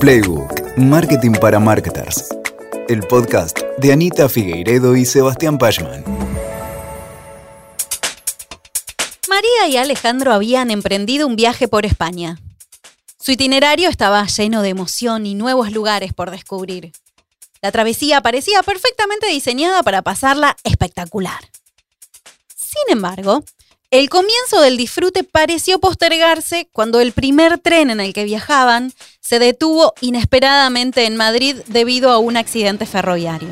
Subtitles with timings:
[0.00, 2.24] Playbook, Marketing para Marketers.
[2.88, 6.02] El podcast de Anita Figueiredo y Sebastián Pachman.
[9.28, 12.38] María y Alejandro habían emprendido un viaje por España.
[13.18, 16.92] Su itinerario estaba lleno de emoción y nuevos lugares por descubrir.
[17.60, 21.50] La travesía parecía perfectamente diseñada para pasarla espectacular.
[22.56, 23.44] Sin embargo,
[23.90, 29.38] el comienzo del disfrute pareció postergarse cuando el primer tren en el que viajaban se
[29.40, 33.48] detuvo inesperadamente en Madrid debido a un accidente ferroviario.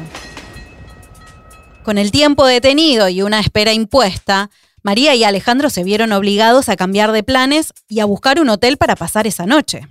[1.82, 4.50] Con el tiempo detenido y una espera impuesta,
[4.82, 8.76] María y Alejandro se vieron obligados a cambiar de planes y a buscar un hotel
[8.76, 9.88] para pasar esa noche.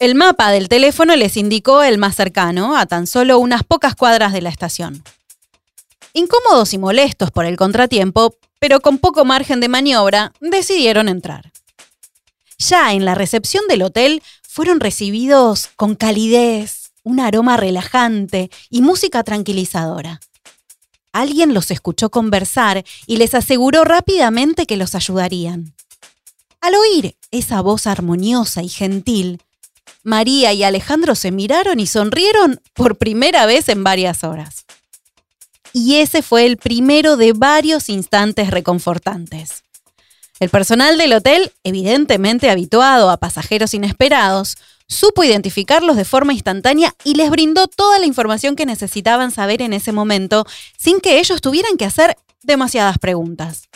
[0.00, 4.32] El mapa del teléfono les indicó el más cercano, a tan solo unas pocas cuadras
[4.32, 5.04] de la estación.
[6.14, 11.52] Incómodos y molestos por el contratiempo, pero con poco margen de maniobra, decidieron entrar.
[12.58, 19.22] Ya en la recepción del hotel fueron recibidos con calidez, un aroma relajante y música
[19.22, 20.20] tranquilizadora.
[21.12, 25.74] Alguien los escuchó conversar y les aseguró rápidamente que los ayudarían.
[26.60, 29.40] Al oír esa voz armoniosa y gentil,
[30.02, 34.66] María y Alejandro se miraron y sonrieron por primera vez en varias horas
[35.78, 39.62] y ese fue el primero de varios instantes reconfortantes.
[40.40, 44.56] El personal del hotel, evidentemente habituado a pasajeros inesperados,
[44.88, 49.72] supo identificarlos de forma instantánea y les brindó toda la información que necesitaban saber en
[49.72, 53.68] ese momento sin que ellos tuvieran que hacer demasiadas preguntas.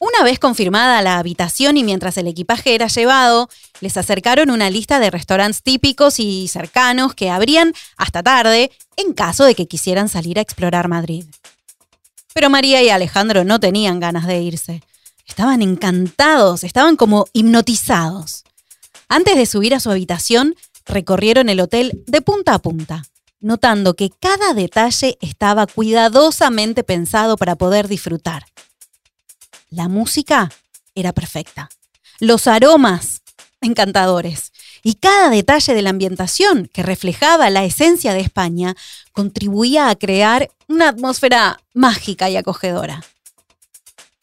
[0.00, 3.48] Una vez confirmada la habitación y mientras el equipaje era llevado,
[3.80, 9.44] les acercaron una lista de restaurantes típicos y cercanos que abrían hasta tarde en caso
[9.44, 11.24] de que quisieran salir a explorar Madrid.
[12.32, 14.82] Pero María y Alejandro no tenían ganas de irse.
[15.26, 18.44] Estaban encantados, estaban como hipnotizados.
[19.08, 20.54] Antes de subir a su habitación,
[20.86, 23.04] recorrieron el hotel de punta a punta,
[23.40, 28.44] notando que cada detalle estaba cuidadosamente pensado para poder disfrutar.
[29.70, 30.50] La música
[30.94, 31.68] era perfecta.
[32.20, 33.22] Los aromas,
[33.60, 34.52] encantadores.
[34.82, 38.76] Y cada detalle de la ambientación que reflejaba la esencia de España
[39.12, 43.04] contribuía a crear una atmósfera mágica y acogedora.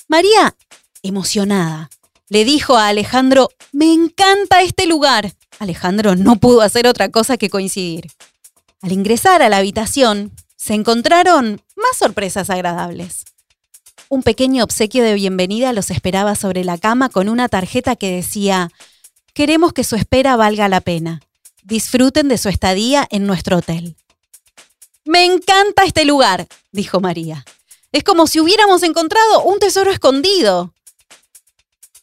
[0.08, 0.56] María,
[1.04, 1.90] emocionada,
[2.30, 5.34] le dijo a Alejandro, me encanta este lugar.
[5.60, 8.08] Alejandro no pudo hacer otra cosa que coincidir.
[8.82, 13.26] Al ingresar a la habitación, se encontraron más sorpresas agradables.
[14.08, 18.70] Un pequeño obsequio de bienvenida los esperaba sobre la cama con una tarjeta que decía,
[19.34, 21.22] queremos que su espera valga la pena.
[21.64, 23.96] Disfruten de su estadía en nuestro hotel.
[25.06, 27.46] Me encanta este lugar, dijo María.
[27.92, 30.72] Es como si hubiéramos encontrado un tesoro escondido.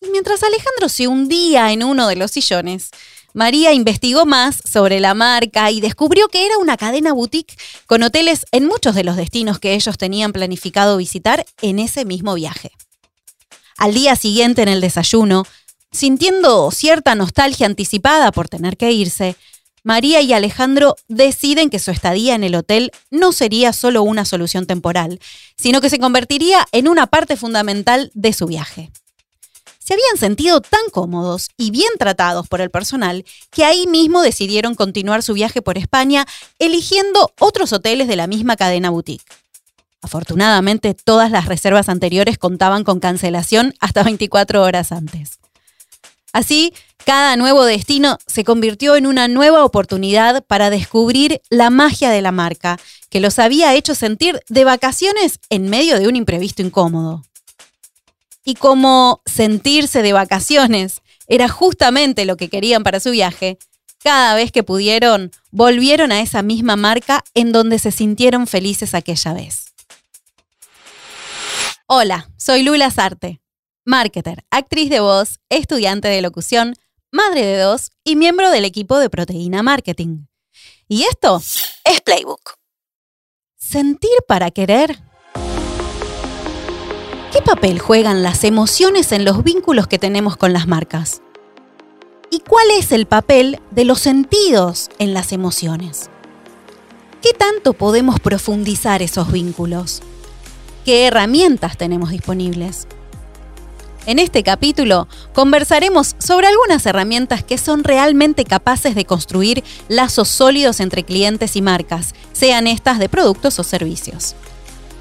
[0.00, 2.90] Y mientras Alejandro se hundía en uno de los sillones,
[3.34, 7.56] María investigó más sobre la marca y descubrió que era una cadena boutique
[7.87, 12.34] con hoteles en muchos de los destinos que ellos tenían planificado visitar en ese mismo
[12.34, 12.72] viaje.
[13.78, 15.47] Al día siguiente en el desayuno,
[15.91, 19.37] sintiendo cierta nostalgia anticipada por tener que irse,
[19.82, 24.66] María y Alejandro deciden que su estadía en el hotel no sería solo una solución
[24.66, 25.19] temporal,
[25.56, 28.93] sino que se convertiría en una parte fundamental de su viaje
[29.82, 34.75] se habían sentido tan cómodos y bien tratados por el personal que ahí mismo decidieron
[34.75, 36.26] continuar su viaje por España
[36.59, 39.25] eligiendo otros hoteles de la misma cadena boutique.
[40.00, 45.38] Afortunadamente, todas las reservas anteriores contaban con cancelación hasta 24 horas antes.
[46.32, 46.72] Así,
[47.04, 52.32] cada nuevo destino se convirtió en una nueva oportunidad para descubrir la magia de la
[52.32, 52.78] marca,
[53.10, 57.22] que los había hecho sentir de vacaciones en medio de un imprevisto incómodo
[58.44, 63.58] y como sentirse de vacaciones era justamente lo que querían para su viaje,
[64.03, 69.32] cada vez que pudieron, volvieron a esa misma marca en donde se sintieron felices aquella
[69.32, 69.66] vez.
[71.86, 73.41] Hola, soy Lula Sarte,
[73.84, 76.75] marketer, actriz de voz, estudiante de locución,
[77.12, 80.26] madre de dos y miembro del equipo de Proteína Marketing.
[80.88, 81.40] Y esto
[81.84, 82.55] es Playbook.
[83.56, 84.99] Sentir para querer
[87.32, 91.23] ¿Qué papel juegan las emociones en los vínculos que tenemos con las marcas?
[92.31, 96.11] ¿Y cuál es el papel de los sentidos en las emociones?
[97.23, 100.02] ¿Qué tanto podemos profundizar esos vínculos?
[100.84, 102.87] ¿Qué herramientas tenemos disponibles?
[104.05, 110.81] En este capítulo conversaremos sobre algunas herramientas que son realmente capaces de construir lazos sólidos
[110.81, 114.34] entre clientes y marcas, sean estas de productos o servicios.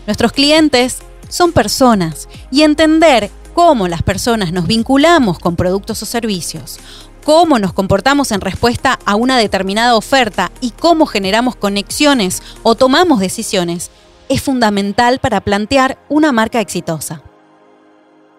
[0.07, 0.99] Nuestros clientes
[1.31, 6.77] son personas y entender cómo las personas nos vinculamos con productos o servicios,
[7.23, 13.19] cómo nos comportamos en respuesta a una determinada oferta y cómo generamos conexiones o tomamos
[13.19, 13.89] decisiones,
[14.29, 17.23] es fundamental para plantear una marca exitosa.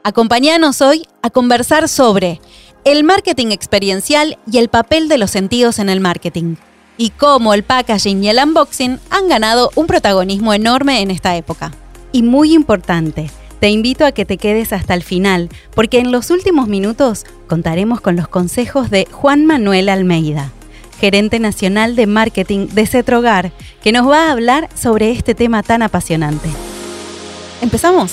[0.04, 2.40] Acompáñanos hoy a conversar sobre
[2.84, 6.56] el marketing experiencial y el papel de los sentidos en el marketing,
[6.98, 11.72] y cómo el packaging y el unboxing han ganado un protagonismo enorme en esta época.
[12.14, 16.28] Y muy importante, te invito a que te quedes hasta el final, porque en los
[16.28, 20.52] últimos minutos contaremos con los consejos de Juan Manuel Almeida,
[21.00, 23.50] gerente nacional de marketing de Cetrogar,
[23.82, 26.50] que nos va a hablar sobre este tema tan apasionante.
[27.62, 28.12] ¿Empezamos?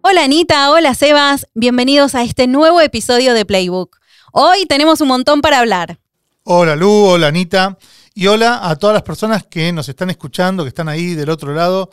[0.00, 3.98] Hola Anita, hola Sebas, bienvenidos a este nuevo episodio de Playbook.
[4.32, 6.00] Hoy tenemos un montón para hablar.
[6.42, 7.78] Hola Lu, hola Anita
[8.18, 11.54] y hola a todas las personas que nos están escuchando, que están ahí del otro
[11.54, 11.90] lado.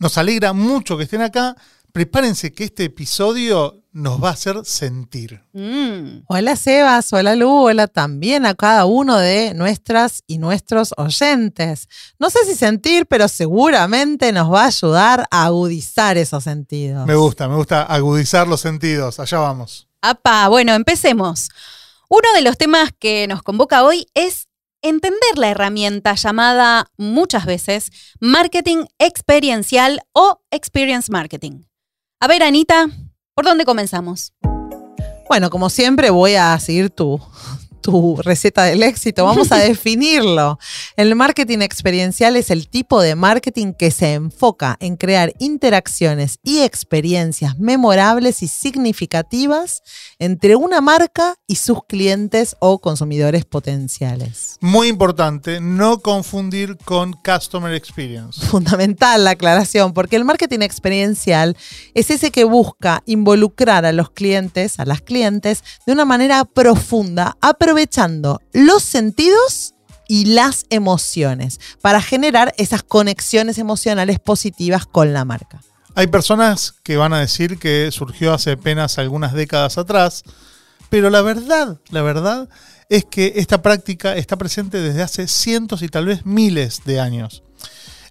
[0.00, 1.54] Nos alegra mucho que estén acá.
[1.92, 5.40] Prepárense que este episodio nos va a hacer sentir.
[5.52, 6.24] Mm.
[6.26, 11.88] Hola Sebas, hola Lu, hola también a cada uno de nuestras y nuestros oyentes.
[12.18, 17.06] No sé si sentir, pero seguramente nos va a ayudar a agudizar esos sentidos.
[17.06, 19.20] Me gusta, me gusta agudizar los sentidos.
[19.20, 19.86] Allá vamos.
[20.02, 21.48] Apa, bueno, empecemos.
[22.08, 24.48] Uno de los temas que nos convoca hoy es
[24.82, 27.90] entender la herramienta llamada muchas veces
[28.20, 31.64] marketing experiencial o experience marketing.
[32.20, 32.86] A ver, Anita,
[33.34, 34.32] ¿por dónde comenzamos?
[35.28, 37.20] Bueno, como siempre voy a seguir tu,
[37.80, 39.24] tu receta del éxito.
[39.24, 40.58] Vamos a definirlo.
[40.96, 46.60] El marketing experiencial es el tipo de marketing que se enfoca en crear interacciones y
[46.60, 49.82] experiencias memorables y significativas
[50.18, 54.56] entre una marca y sus clientes o consumidores potenciales.
[54.60, 58.44] Muy importante, no confundir con Customer Experience.
[58.46, 61.56] Fundamental la aclaración, porque el marketing experiencial
[61.94, 67.36] es ese que busca involucrar a los clientes, a las clientes, de una manera profunda,
[67.70, 69.74] aprovechando los sentidos
[70.08, 75.60] y las emociones para generar esas conexiones emocionales positivas con la marca.
[75.94, 80.24] Hay personas que van a decir que surgió hace apenas algunas décadas atrás,
[80.88, 82.48] pero la verdad, la verdad
[82.88, 87.44] es que esta práctica está presente desde hace cientos y tal vez miles de años.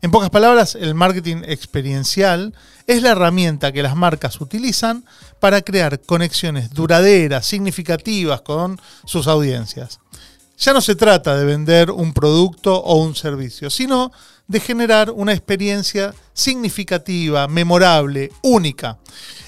[0.01, 2.54] En pocas palabras, el marketing experiencial
[2.88, 5.04] es la herramienta que las marcas utilizan
[5.42, 10.00] para crear conexiones duraderas, significativas con sus audiencias.
[10.57, 14.12] Ya no se trata de vender un producto o un servicio, sino
[14.48, 18.98] de generar una experiencia significativa, memorable, única,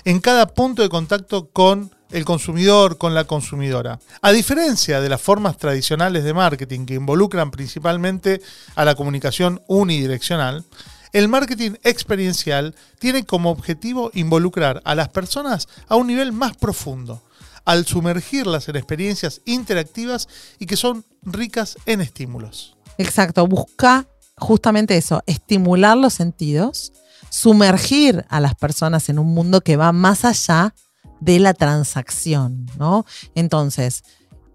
[0.04, 4.00] en cada punto de contacto con el consumidor, con la consumidora.
[4.22, 8.42] A diferencia de las formas tradicionales de marketing que involucran principalmente
[8.76, 10.66] a la comunicación unidireccional,
[11.14, 17.22] el marketing experiencial tiene como objetivo involucrar a las personas a un nivel más profundo,
[17.66, 20.30] al sumergirlas en experiencias interactivas
[20.60, 22.76] y que son ricas en estímulos.
[22.98, 26.94] Exacto, busca justamente eso, estimular los sentidos,
[27.30, 30.74] sumergir a las personas en un mundo que va más allá
[31.22, 33.06] de la transacción, ¿no?
[33.36, 34.04] Entonces,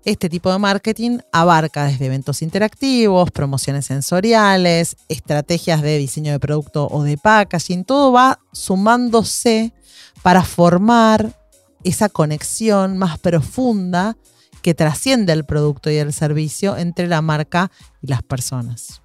[0.04, 6.86] este tipo de marketing abarca desde eventos interactivos, promociones sensoriales, estrategias de diseño de producto
[6.88, 9.72] o de packaging, todo va sumándose
[10.22, 11.32] para formar
[11.82, 14.16] esa conexión más profunda
[14.62, 17.70] que trasciende el producto y el servicio entre la marca
[18.02, 19.02] y las personas.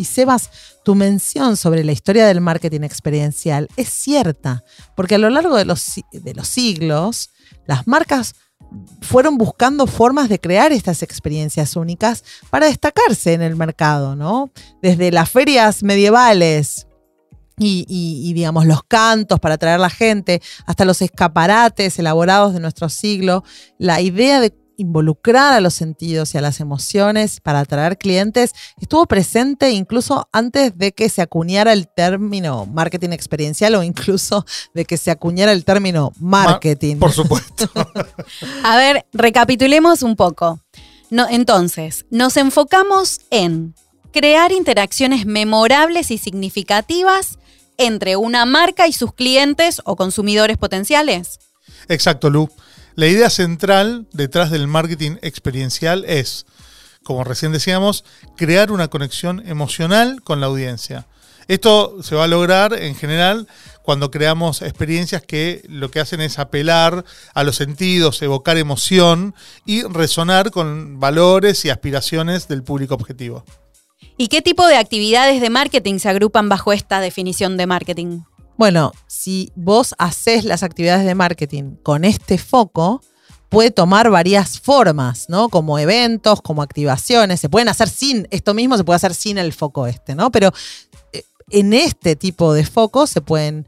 [0.00, 0.50] Y Sebas,
[0.82, 4.64] tu mención sobre la historia del marketing experiencial es cierta,
[4.96, 7.28] porque a lo largo de los, de los siglos,
[7.66, 8.34] las marcas
[9.02, 14.50] fueron buscando formas de crear estas experiencias únicas para destacarse en el mercado, ¿no?
[14.80, 16.86] Desde las ferias medievales
[17.62, 22.88] y, digamos, los cantos para atraer a la gente, hasta los escaparates elaborados de nuestro
[22.88, 23.44] siglo,
[23.76, 29.06] la idea de involucrar a los sentidos y a las emociones para atraer clientes estuvo
[29.06, 34.44] presente incluso antes de que se acuñara el término marketing experiencial o incluso
[34.74, 36.96] de que se acuñara el término marketing.
[36.96, 37.70] por supuesto.
[38.64, 40.60] a ver, recapitulemos un poco.
[41.10, 43.74] No, entonces, nos enfocamos en
[44.12, 47.38] crear interacciones memorables y significativas
[47.78, 51.40] entre una marca y sus clientes o consumidores potenciales.
[51.88, 52.48] Exacto, Lu.
[52.96, 56.46] La idea central detrás del marketing experiencial es,
[57.04, 58.04] como recién decíamos,
[58.36, 61.06] crear una conexión emocional con la audiencia.
[61.48, 63.48] Esto se va a lograr en general
[63.82, 67.04] cuando creamos experiencias que lo que hacen es apelar
[67.34, 69.34] a los sentidos, evocar emoción
[69.66, 73.44] y resonar con valores y aspiraciones del público objetivo.
[74.16, 78.20] ¿Y qué tipo de actividades de marketing se agrupan bajo esta definición de marketing?
[78.60, 83.00] Bueno, si vos haces las actividades de marketing con este foco,
[83.48, 85.48] puede tomar varias formas, ¿no?
[85.48, 87.40] Como eventos, como activaciones.
[87.40, 90.30] Se pueden hacer sin, esto mismo se puede hacer sin el foco este, ¿no?
[90.30, 90.52] Pero
[91.14, 93.66] eh, en este tipo de focos se pueden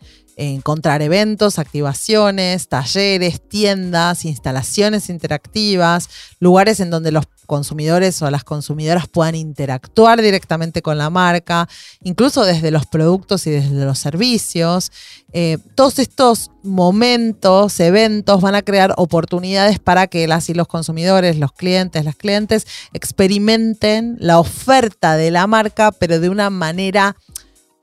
[0.51, 6.09] encontrar eventos, activaciones, talleres, tiendas, instalaciones interactivas,
[6.41, 11.69] lugares en donde los consumidores o las consumidoras puedan interactuar directamente con la marca,
[12.03, 14.91] incluso desde los productos y desde los servicios.
[15.33, 21.37] Eh, todos estos momentos, eventos van a crear oportunidades para que las y los consumidores,
[21.37, 27.17] los clientes, las clientes experimenten la oferta de la marca, pero de una manera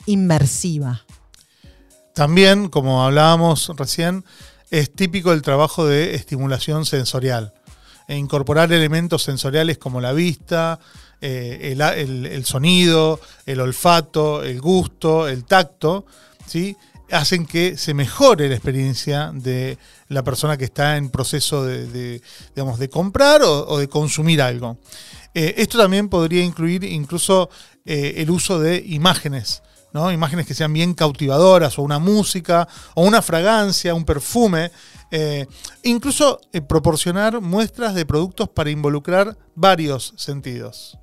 [0.05, 1.05] inmersiva.
[2.19, 4.25] También, como hablábamos recién,
[4.71, 7.53] es típico el trabajo de estimulación sensorial.
[8.09, 10.81] E incorporar elementos sensoriales como la vista,
[11.21, 16.05] eh, el, sonido, el olfato, el gusto, el tacto,
[16.45, 16.75] ¿sí?
[17.09, 19.77] hacen que se mejore la experiencia de
[20.09, 22.21] la persona que está en proceso de,
[22.53, 24.77] digamos, de comprar o, de consumir algo.
[25.33, 27.49] Eh, esto también podría incluir incluso
[27.85, 33.21] eh, el uso de imágenes Imágenes que sean bien cautivadoras, o una música, o una
[33.21, 34.71] fragancia, un perfume.
[35.11, 35.47] Eh,
[35.83, 40.99] incluso eh, proporcionar muestras de productos para involucrar varios sentidos.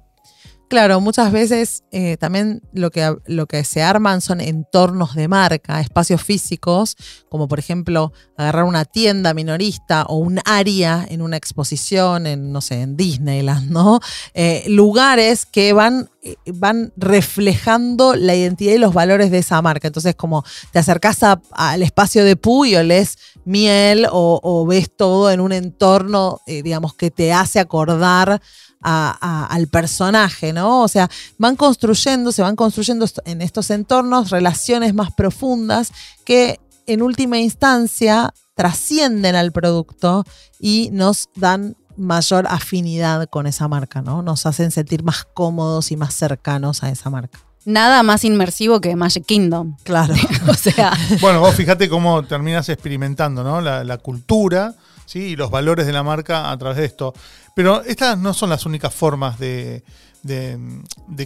[0.69, 5.81] Claro, muchas veces eh, también lo que, lo que se arman son entornos de marca,
[5.81, 6.97] espacios físicos,
[7.29, 12.61] como por ejemplo agarrar una tienda minorista o un área en una exposición, en, no
[12.61, 14.01] sé, en Disneyland, ¿no?
[14.35, 19.87] Eh, lugares que van, eh, van reflejando la identidad y los valores de esa marca.
[19.87, 21.21] Entonces, como te acercás
[21.53, 27.13] al espacio de Puy o lees miel o, ves todo en un entorno, digamos, que
[27.13, 28.41] te hace acordar
[28.83, 30.83] al personaje, ¿no?
[30.83, 35.93] O sea, van construyendo, se van construyendo en estos entornos relaciones más profundas
[36.25, 40.25] que en última instancia trascienden al producto
[40.61, 44.23] y nos dan mayor afinidad con esa marca, ¿no?
[44.23, 47.41] Nos hacen sentir más cómodos y más cercanos a esa marca.
[47.65, 49.77] Nada más inmersivo que Magic Kingdom.
[49.83, 50.15] Claro.
[50.49, 50.93] o sea.
[51.21, 53.61] Bueno, vos fíjate cómo terminas experimentando, ¿no?
[53.61, 54.75] La, la cultura
[55.07, 55.21] ¿sí?
[55.21, 57.15] y los valores de la marca a través de esto.
[57.55, 59.83] Pero estas no son las únicas formas de,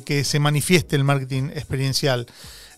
[0.05, 2.27] que se manifieste el marketing experiencial.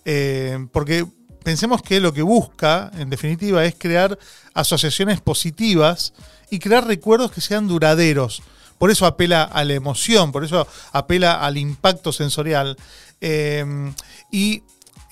[0.04, 1.06] Eh, porque
[1.44, 4.18] pensemos que lo que busca, en definitiva, es crear
[4.54, 6.14] asociaciones positivas
[6.50, 8.42] y crear recuerdos que sean duraderos.
[8.78, 12.76] Por eso apela a la emoción, por eso apela al impacto sensorial.
[13.20, 13.64] Eh,
[14.30, 14.62] y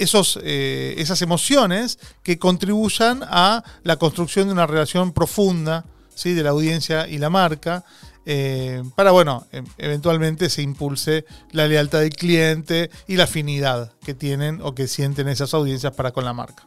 [0.00, 6.33] esos, eh, esas emociones que contribuyan a la construcción de una relación profunda ¿sí?
[6.33, 7.85] de la audiencia y la marca.
[8.26, 14.14] Eh, para, bueno, e, eventualmente se impulse la lealtad del cliente y la afinidad que
[14.14, 16.66] tienen o que sienten esas audiencias para con la marca.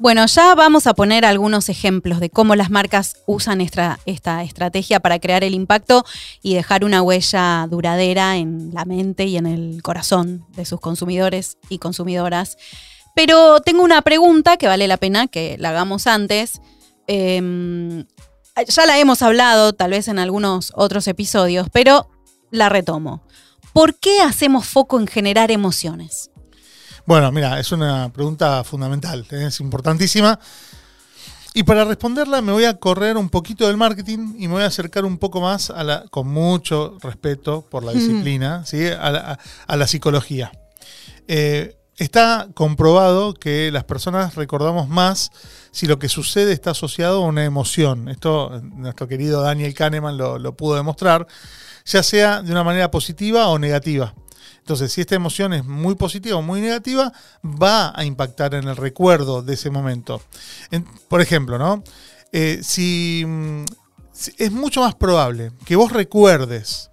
[0.00, 5.18] Bueno, ya vamos a poner algunos ejemplos de cómo las marcas usan esta, estrategia para
[5.18, 6.06] crear el impacto
[6.40, 11.58] y dejar una huella duradera en la mente y en el corazón de sus consumidores
[11.68, 12.56] y consumidoras.
[13.14, 16.62] Pero tengo una pregunta que vale la pena que la hagamos antes.
[17.06, 18.06] Em,
[18.68, 22.08] ya la hemos hablado tal vez en algunos otros episodios, pero
[22.50, 23.22] la retomo.
[23.74, 26.30] ¿Por qué hacemos foco en generar emociones?
[27.10, 29.46] Bueno, mira, es una pregunta fundamental, ¿eh?
[29.48, 30.38] es importantísima.
[31.54, 34.66] Y para responderla me voy a correr un poquito del marketing y me voy a
[34.66, 38.86] acercar un poco más a la, con mucho respeto por la disciplina, ¿sí?
[38.86, 39.36] a,
[39.76, 40.52] la, psicología.
[41.26, 45.32] Eh, está comprobado que las personas recordamos más
[45.72, 48.08] si lo que sucede está asociado a una emoción.
[48.08, 51.26] Esto nuestro querido Daniel Kahneman lo, lo pudo demostrar,
[51.86, 54.14] ya sea de una manera positiva o negativa.
[54.70, 57.12] Entonces, si esta emoción es muy positiva o muy negativa,
[57.44, 60.22] va a impactar en el recuerdo de ese momento.
[61.08, 61.82] por ejemplo, ¿no?
[62.30, 63.64] Eh, mm,
[64.12, 66.88] si, es mucho más probable que vos recuerdes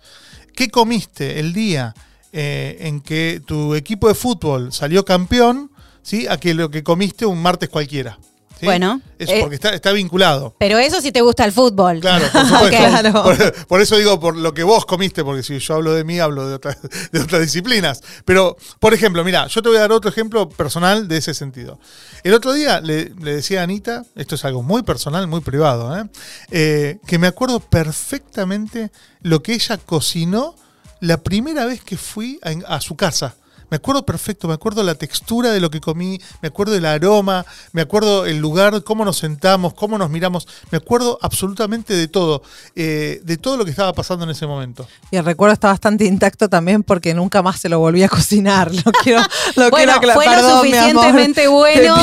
[0.55, 1.93] qué comiste el día
[2.31, 5.69] eh, en que tu equipo de fútbol salió campeón,
[6.01, 6.25] ¿sí?
[6.27, 8.17] a que lo que comiste un martes cualquiera.
[8.61, 9.01] Bueno.
[9.19, 10.55] Eso eh, porque está, vinculado.
[10.59, 11.99] Pero eso sí te gusta el fútbol.
[11.99, 13.65] Claro, por supuesto.
[13.67, 16.47] Por, eso digo, por lo que vos comiste, porque si yo hablo de mí, hablo
[16.47, 16.55] de,
[17.21, 18.01] otras disciplinas.
[18.25, 21.79] Pero, por ejemplo, mira, yo te voy a dar otro ejemplo personal de ese sentido.
[22.23, 26.03] El otro día le, decía a Anita, esto es algo muy personal, muy privado, ¿eh?
[26.51, 30.55] Eh, que me acuerdo perfectamente lo que ella cocinó
[30.99, 33.35] la primera vez que fui a su casa
[33.69, 37.45] Me acuerdo perfecto, me acuerdo la textura de lo que comí, me acuerdo el aroma,
[37.73, 42.41] me acuerdo el lugar, cómo nos sentamos, cómo nos miramos, me acuerdo absolutamente de todo,
[42.75, 44.87] eh, de todo lo que estaba pasando en ese momento.
[45.11, 48.71] Y el recuerdo está bastante intacto también porque nunca más se lo volví a cocinar.
[48.73, 49.21] Lo quiero,
[49.55, 50.65] lo bueno, quiero fue lo perdón, amor.
[50.65, 51.95] suficientemente bueno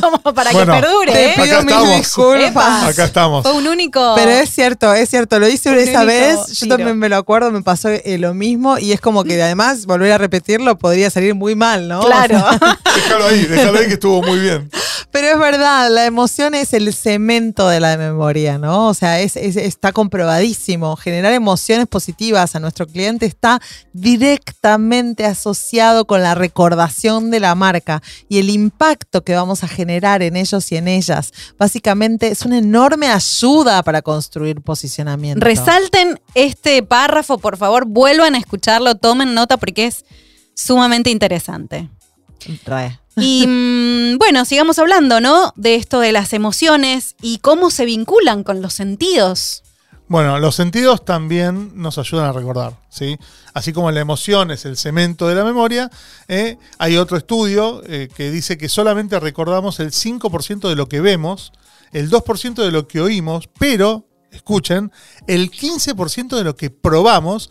[0.00, 1.32] como para Bueno, que perdure, Te ¿eh?
[1.32, 2.84] Acá pido disculpas.
[2.84, 3.42] Acá estamos.
[3.42, 4.14] Fue un único.
[4.16, 6.76] Pero es cierto, es cierto, lo hice Un esa vez, yo tiro.
[6.76, 10.12] también me lo acuerdo, me pasó eh, lo mismo y es como que además volver
[10.12, 12.00] a repetirlo podría salir muy mal, ¿no?
[12.02, 12.38] Claro.
[12.38, 14.68] O sea, Déjalo ahí, déjalo ahí que estuvo muy bien.
[15.10, 18.88] pero es verdad, la emoción es el cemento de la memoria, ¿no?
[18.88, 20.96] O sea, es, es- está comprobadísimo.
[20.96, 23.60] Generar emociones positivas a nuestro cliente está
[23.92, 30.22] directamente asociado con la recordación de la marca y el impacto que vamos a generar
[30.22, 31.32] en ellos y en ellas.
[31.58, 35.44] Básicamente es una enorme ayuda para construir posicionamiento.
[35.44, 40.04] Resalten este párrafo, por favor, vuelvan a escucharlo, tomen nota porque es
[40.54, 41.88] sumamente interesante.
[42.64, 42.98] Re.
[43.16, 43.46] Y
[44.14, 45.52] mm, bueno, sigamos hablando, ¿no?
[45.56, 49.62] De esto de las emociones y cómo se vinculan con los sentidos.
[50.12, 53.16] Bueno, los sentidos también nos ayudan a recordar, ¿sí?
[53.54, 55.90] Así como la emoción es el cemento de la memoria,
[56.28, 56.58] ¿eh?
[56.76, 61.52] hay otro estudio eh, que dice que solamente recordamos el 5% de lo que vemos,
[61.92, 64.92] el 2% de lo que oímos, pero, escuchen,
[65.28, 67.48] el 15% de lo que probamos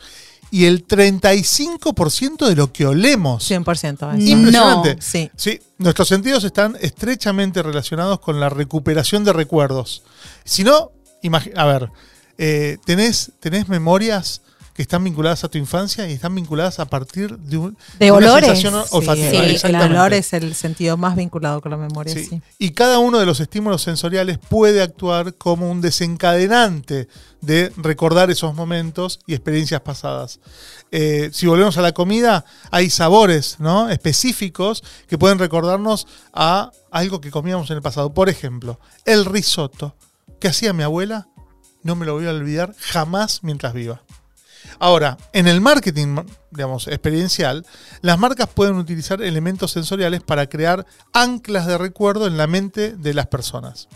[0.51, 3.49] y el 35% de lo que olemos.
[3.49, 4.15] 100%.
[4.15, 4.29] eso.
[4.29, 4.95] Impresionante.
[4.95, 5.01] No.
[5.01, 5.31] Sí.
[5.35, 10.03] Sí, nuestros sentidos están estrechamente relacionados con la recuperación de recuerdos.
[10.43, 10.91] Si no,
[11.55, 11.89] a ver,
[12.37, 14.41] eh, tenés, tenés memorias
[14.81, 18.17] que están vinculadas a tu infancia y están vinculadas a partir de, un- De una
[18.33, 18.47] olores.
[18.59, 19.29] sensación Sí, olfativa.
[19.29, 22.25] Sí, el- olor es el sentido más vinculado con la memoria, Sí.
[22.25, 22.41] sí.
[22.57, 27.07] Y cada uno de los estímulos sensoriales puede actuar como un desencadenante
[27.41, 30.39] de recordar esos momentos y experiencias pasadas.
[30.91, 33.87] Eh, si volvemos a la comida, hay sabores ¿no?
[33.89, 38.13] específicos que pueden recordarnos a algo que comíamos en el pasado.
[38.15, 39.95] Por ejemplo, el risotto
[40.39, 41.27] que hacía mi abuela,
[41.83, 44.01] no me lo voy a olvidar jamás mientras viva.
[44.79, 46.17] Ahora, en el marketing,
[46.49, 47.65] digamos, experiencial,
[48.01, 53.13] las marcas pueden utilizar elementos sensoriales para crear anclas de recuerdo en la mente de
[53.13, 53.87] las personas.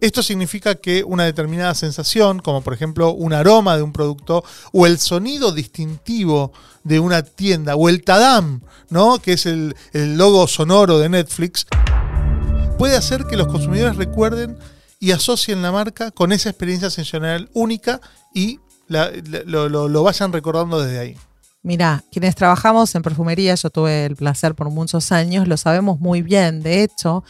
[0.00, 4.86] Esto significa que una determinada sensación, como por ejemplo un aroma de un producto o
[4.86, 6.52] el sonido distintivo
[6.84, 9.18] de una tienda o el Tadam, ¿no?
[9.18, 11.66] que es el, el logo sonoro de Netflix,
[12.78, 14.58] puede hacer que los consumidores recuerden
[14.98, 18.00] y asocien la marca con esa experiencia sensorial única
[18.34, 18.60] y
[18.90, 21.16] la- la- lo, lo- lo vayan recordando desde ahí.
[21.62, 26.22] Mira, quienes trabajamos en perfumería, yo tuve el placer por muchos años, lo sabemos muy
[26.22, 26.62] bien.
[26.62, 27.22] De hecho,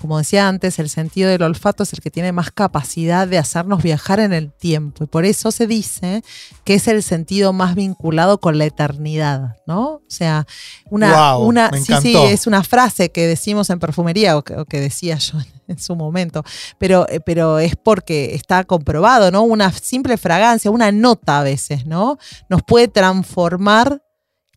[0.00, 3.82] como decía antes, el sentido del olfato es el que tiene más capacidad de hacernos
[3.82, 5.04] viajar en el tiempo.
[5.04, 6.22] Y por eso se dice
[6.64, 9.84] que es el sentido más vinculado con la eternidad, ¿no?
[9.86, 10.46] O sea,
[10.90, 14.54] una, Guau, una me sí, sí, es una frase que decimos en perfumería o que,
[14.54, 15.46] o que decía yo en
[15.78, 16.44] su momento,
[16.78, 19.42] pero, eh, pero es porque está comprobado, ¿no?
[19.42, 22.18] Una simple fragancia, una nota a veces, ¿no?
[22.48, 24.02] Nos puede transformar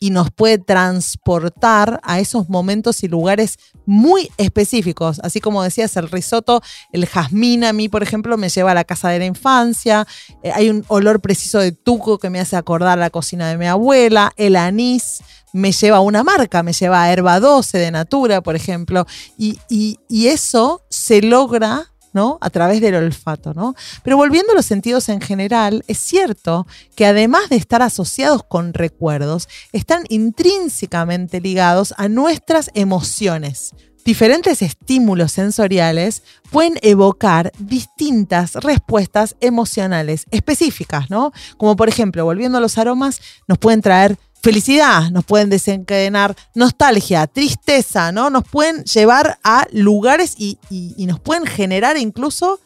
[0.02, 5.20] y nos puede transportar a esos momentos y lugares muy específicos.
[5.24, 6.62] Así como decías, el risotto,
[6.94, 10.08] el jazmín a mí, por ejemplo, me lleva a la casa de la infancia.
[10.44, 13.66] Eh, hay un olor preciso de tuco que me hace acordar la cocina de mi
[13.68, 14.32] abuela.
[14.38, 18.56] El anís me lleva a una marca, me lleva a Herba 12 de Natura, por
[18.56, 19.06] ejemplo.
[19.38, 22.40] Y- y eso se logra ¿no?
[22.42, 23.76] A través del olfato, ¿no?
[24.04, 28.74] Pero volviendo a los sentidos en general, es cierto que además de estar asociados con
[28.74, 33.76] recuerdos, están intrínsecamente ligados a nuestras emociones.
[34.04, 41.32] Diferentes estímulos sensoriales pueden evocar distintas respuestas emocionales específicas, ¿no?
[41.58, 47.28] Como por ejemplo, volviendo a los aromas, nos pueden traer felicidad, nos pueden desencadenar nostalgia,
[47.28, 48.30] tristeza, ¿no?
[48.30, 52.60] Nos pueden llevar a lugares y, y- y nos pueden generar incluso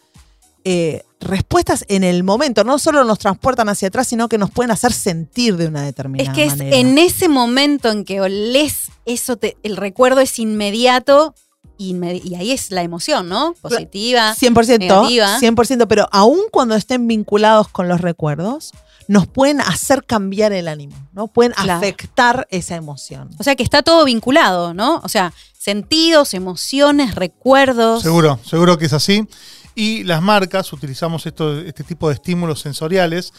[0.66, 2.64] eh, respuestas en el momento.
[2.64, 6.30] No solo nos transportan hacia atrás, sino que nos pueden hacer sentir de una determinada
[6.32, 6.78] Es que es manera.
[6.78, 11.36] en ese momento en que olés eso, te- el recuerdo es inmediato
[11.80, 13.56] inmedi- y ahí es la emoción, ¿no?
[13.62, 14.36] Positiva.
[14.36, 15.40] 100%, negativa.
[15.40, 18.72] 100%, pero aún cuando estén vinculados con los recuerdos,
[19.08, 21.28] nos pueden hacer cambiar el ánimo, ¿no?
[21.28, 21.74] Pueden Claro.
[21.74, 23.30] afectar esa emoción.
[23.40, 25.02] O sea que está todo vinculado, ¿no?
[25.04, 28.02] O sea, sentidos, emociones, recuerdos.
[28.04, 29.28] Seguro, seguro que es así.
[29.76, 33.34] Y las marcas utilizamos esto, este tipo de estímulos sensoriales,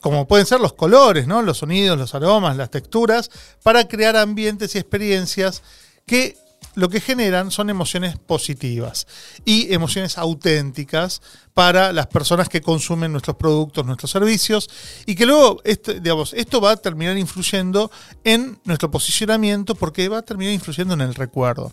[0.00, 1.42] como pueden ser los colores, ¿no?
[1.42, 3.30] los sonidos, los aromas, las texturas,
[3.62, 5.62] para crear ambientes y experiencias
[6.06, 6.36] que
[6.74, 9.06] lo que generan son emociones positivas
[9.44, 11.20] y emociones auténticas
[11.54, 14.68] para las personas que consumen nuestros productos, nuestros servicios,
[15.06, 17.90] y que luego esto, digamos, esto va a terminar influyendo
[18.24, 21.72] en nuestro posicionamiento porque va a terminar influyendo en el recuerdo.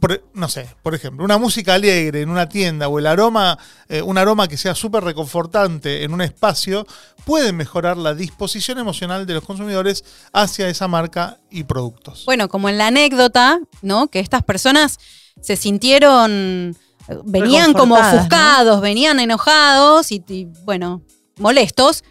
[0.00, 4.00] Por- no sé, por ejemplo, una música alegre en una tienda o el aroma, eh,
[4.02, 6.86] un aroma que sea súper reconfortante en un espacio,
[7.24, 12.24] puede mejorar la disposición emocional de los consumidores hacia esa marca y productos.
[12.26, 14.06] Bueno, como en la anécdota, ¿no?
[14.08, 14.98] Que estas personas
[15.40, 16.76] se sintieron,
[17.24, 21.02] venían como ofuscados, venían enojados y, y, bueno,
[21.38, 22.04] molestos,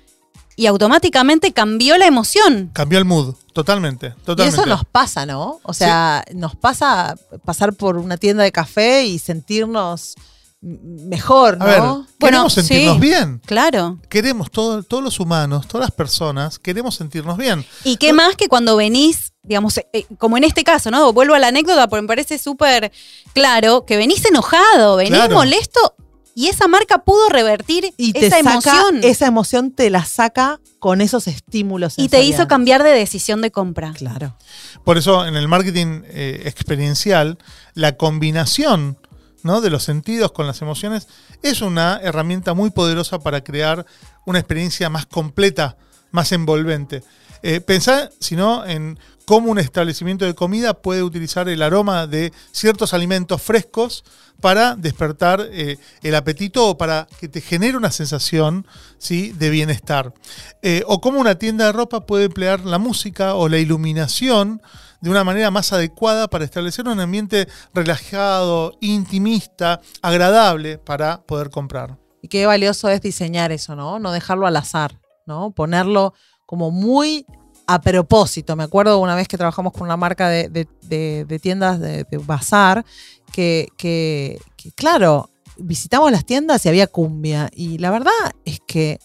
[0.56, 2.70] y automáticamente cambió la emoción.
[2.74, 4.62] Cambió el mood, totalmente, Y totalmente.
[4.62, 5.60] eso nos pasa, ¿no?
[5.64, 10.16] O sea, nos pasa pasar por una tienda de café y sentirnos
[10.64, 12.06] mejor, A ver, ¿no?
[12.20, 13.02] queremos sentirnos sí.
[13.02, 13.42] bien.
[13.46, 13.98] Claro.
[14.10, 17.66] Queremos, todo- todos los humanos, todas las personas, queremos sentirnos bien.
[17.84, 21.12] Y qué más que cuando venís, digamos, eh, eh, como en este caso, ¿no?
[21.14, 22.92] Vuelvo a la anécdota porque me parece súper
[23.34, 25.34] claro que venís enojado, venís Claro.
[25.36, 25.96] molesto
[26.36, 30.60] y esa marca pudo revertir y te esa saca, emoción esa emoción te la saca
[30.80, 31.96] con esos estímulos.
[31.98, 33.94] y te hizo cambiar de decisión de compra.
[33.94, 34.36] Claro.
[34.84, 37.38] Por eso en el marketing eh, experiencial,
[37.74, 38.98] la combinación
[39.44, 39.62] ¿no?
[39.62, 41.08] de los sentidos con las emociones
[41.44, 43.86] es una herramienta muy poderosa para crear
[44.26, 45.78] una experiencia más completa,
[46.12, 47.04] más envolvente.
[47.44, 52.32] Eh, pensá, si no, en cómo un establecimiento de comida puede utilizar el aroma de
[52.52, 54.04] ciertos alimentos frescos
[54.40, 58.66] para despertar eh, el apetito o para que te genere una sensación
[58.98, 59.32] ¿sí?
[59.34, 60.14] de bienestar.
[60.62, 64.62] Eh, o cómo una tienda de ropa puede emplear la música o la iluminación
[65.00, 71.98] de una manera más adecuada para establecer un ambiente relajado, intimista, agradable para poder comprar.
[72.22, 73.98] Y qué valioso es diseñar eso, ¿no?
[73.98, 75.52] No dejarlo al azar, ¿no?
[75.52, 76.14] Ponerlo
[76.46, 77.26] como muy
[77.74, 78.56] a propósito.
[78.56, 82.04] Me acuerdo una vez que trabajamos con una marca de, de- de- de tiendas de,
[82.10, 82.86] de bazar,
[83.32, 87.50] que, que- que, claro, visitamos las tiendas y había cumbia.
[87.56, 88.12] Y la verdad
[88.46, 89.00] es que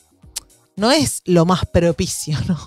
[0.77, 2.59] no es lo más propicio, ¿no?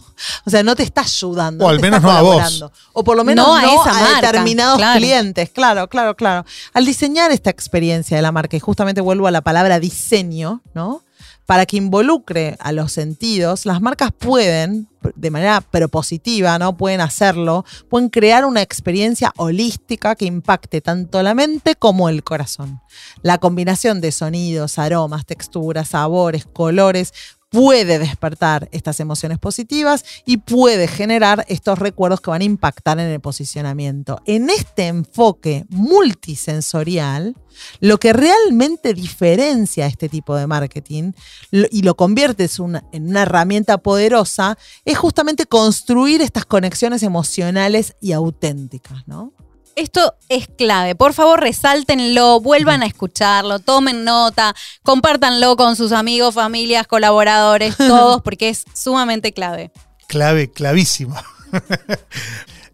[0.46, 1.66] O sea, no te está ayudando.
[1.66, 2.32] O al menos no a vos.
[2.32, 2.72] colaborando.
[2.94, 4.98] O por lo menos No no, a esa a marca, determinados claro.
[5.00, 5.50] clientes.
[5.52, 6.46] Claro, claro, claro.
[6.74, 11.04] Al diseñar esta experiencia de la marca, y justamente vuelvo a la palabra diseño, ¿no?
[11.50, 16.78] Para que involucre a los sentidos, las marcas pueden, de manera propositiva, ¿no?
[16.78, 22.82] Pueden hacerlo, pueden crear una experiencia holística que impacte tanto la mente como el corazón.
[23.24, 27.14] La combinación de sonidos, aromas, texturas, sabores, colores
[27.50, 33.08] puede despertar estas emociones positivas y puede generar estos recuerdos que van a impactar en
[33.08, 34.22] el posicionamiento.
[34.26, 37.36] En este enfoque multisensorial,
[37.80, 41.12] lo que realmente diferencia este tipo de marketing
[41.52, 42.50] y lo convierte
[42.92, 49.34] en una herramienta poderosa es justamente construir estas conexiones emocionales y auténticas, ¿no?
[49.80, 50.94] Esto es clave.
[50.94, 58.22] Por favor, resáltenlo, vuelvan a escucharlo, tomen nota, compártanlo con sus amigos, familias, colaboradores, todos,
[58.22, 59.72] porque es sumamente clave.
[60.08, 61.24] Clave, clavísima.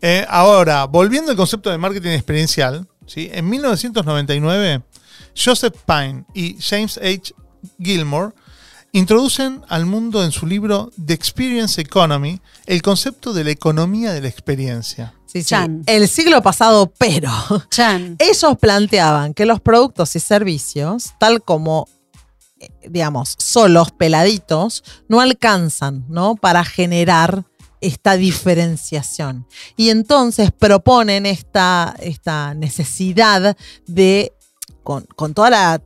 [0.01, 3.27] Eh, ahora, volviendo al concepto de marketing experiencial, ¿sí?
[3.33, 4.83] en 1999,
[5.35, 7.33] Joseph Pine y James H.
[7.79, 8.33] Gilmore
[8.91, 14.21] introducen al mundo en su libro The Experience Economy el concepto de la economía de
[14.21, 15.15] la experiencia.
[15.35, 15.49] Sí, sí.
[15.49, 15.83] Chan.
[15.85, 17.29] El siglo pasado, pero
[17.69, 18.15] Chan.
[18.19, 21.89] ellos planteaban que los productos y servicios, tal como,
[22.57, 26.35] eh, digamos, solos, peladitos, no alcanzan, ¿no?
[26.35, 27.43] Para generar
[27.81, 29.45] esta diferenciación.
[29.75, 34.31] Y entonces proponen esta, esta necesidad de,
[34.83, 35.81] con, con toda la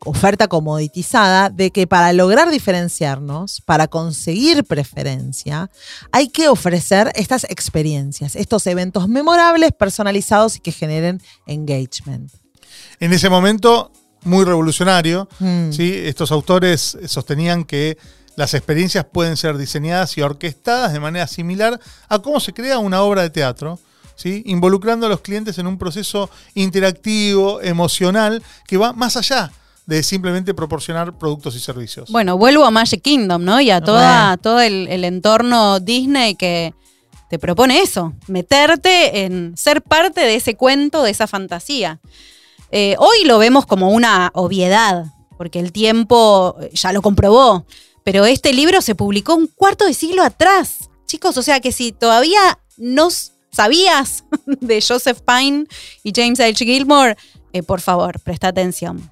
[0.00, 5.70] oferta comoditizada, de que para lograr diferenciarnos, para conseguir preferencia,
[6.12, 12.30] hay que ofrecer estas experiencias, estos eventos memorables, personalizados y que generen engagement.
[13.00, 13.90] En ese momento,
[14.24, 15.72] muy revolucionario, Mm.
[15.72, 15.92] ¿sí?
[15.94, 17.98] estos autores sostenían que
[18.36, 23.02] las experiencias pueden ser diseñadas y orquestadas de manera similar a cómo se crea una
[23.02, 23.78] obra de teatro,
[24.16, 24.42] ¿sí?
[24.46, 29.52] involucrando a los clientes en un proceso interactivo, emocional, que va más allá
[29.86, 32.10] de simplemente proporcionar productos y servicios.
[32.10, 33.60] Bueno, vuelvo a Magic Kingdom, ¿no?
[33.60, 34.36] Y a toda, Bueno.
[34.42, 36.72] todo el, el entorno Disney que
[37.28, 42.00] te propone eso, meterte en ser parte de ese cuento, de esa fantasía.
[42.70, 47.66] Eh, hoy lo vemos como una obviedad, porque el tiempo eh, ya lo comprobó,
[48.04, 50.90] pero este libro se publicó un cuarto de siglo atrás.
[51.06, 53.08] Chicos, o sea que si todavía no
[53.52, 55.66] sabías de Joseph Pine
[56.02, 56.64] y James H.
[56.64, 57.16] Gilmore,
[57.52, 59.10] eh, por favor, presta atención.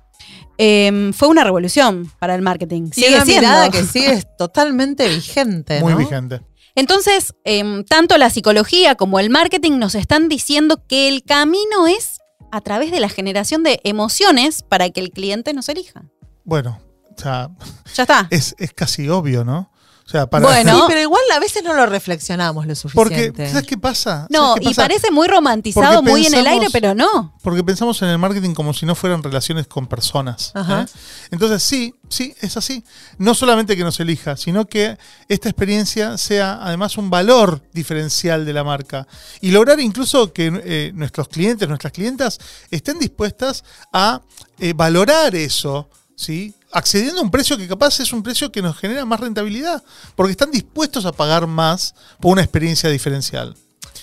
[0.65, 2.85] Em, fue una revolución para el marketing.
[2.91, 3.41] Y Sigue una siendo.
[3.49, 5.81] mirada que sigue totalmente vigente.
[5.81, 5.99] muy ¿no?
[5.99, 6.41] vigente.
[6.77, 12.19] Entonces, em, tanto la psicología como el marketing nos están diciendo que el camino es
[12.53, 16.05] a través de la generación de emociones para que el cliente nos elija.
[16.45, 16.79] Bueno,
[17.17, 17.51] o sea,
[17.97, 18.29] Ya está.
[18.31, 19.72] es, es casi obvio, ¿no?
[20.07, 20.47] O sea, para.
[20.47, 23.49] Bueno, Sí, pero igual a veces no lo reflexionamos lo Porque, suficiente.
[23.49, 24.27] ¿sabes qué pasa?
[24.31, 27.35] No, ¿Sabes qué y parece muy romantizado, Porque muy en el aire, pero no.
[27.43, 30.53] Porque pensamos en el marketing como si no fueran relaciones con personas.
[30.55, 30.83] Ajá.
[30.83, 30.87] ¿eh?
[31.31, 32.85] Entonces, sí, sí, es así.
[33.19, 38.53] No solamente que nos elija, sino que esta experiencia sea además un valor diferencial de
[38.53, 39.07] la marca.
[39.41, 42.39] Y lograr incluso que eh, nuestros clientes, nuestras clientas,
[42.71, 44.23] estén dispuestas a
[44.59, 46.55] eh, valorar eso, ¿sí?
[46.73, 49.83] Accediendo a un precio que capaz es un precio que nos genera más rentabilidad,
[50.17, 53.55] porque están dispuestos a pagar más por una experiencia diferencial.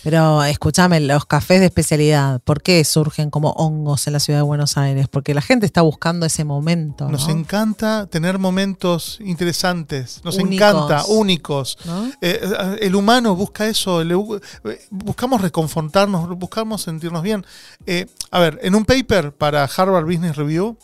[0.04, 4.44] Pero escúchame, los cafés de especialidad, ¿por qué surgen como hongos en la ciudad de
[4.44, 5.08] Buenos Aires?
[5.10, 7.06] Porque la gente está buscando ese momento.
[7.06, 7.12] ¿no?
[7.12, 10.70] Nos encanta tener momentos interesantes, nos Únicos.
[10.70, 11.78] encanta, únicos.
[11.86, 12.10] ¿No?
[12.22, 12.40] Eh,
[12.80, 17.46] el humano busca eso, le eh, buscamos reconfortarnos, buscamos sentirnos bien.
[17.86, 20.78] Eh, a ver, en un paper para Harvard Business Review,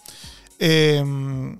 [0.60, 1.56] eh,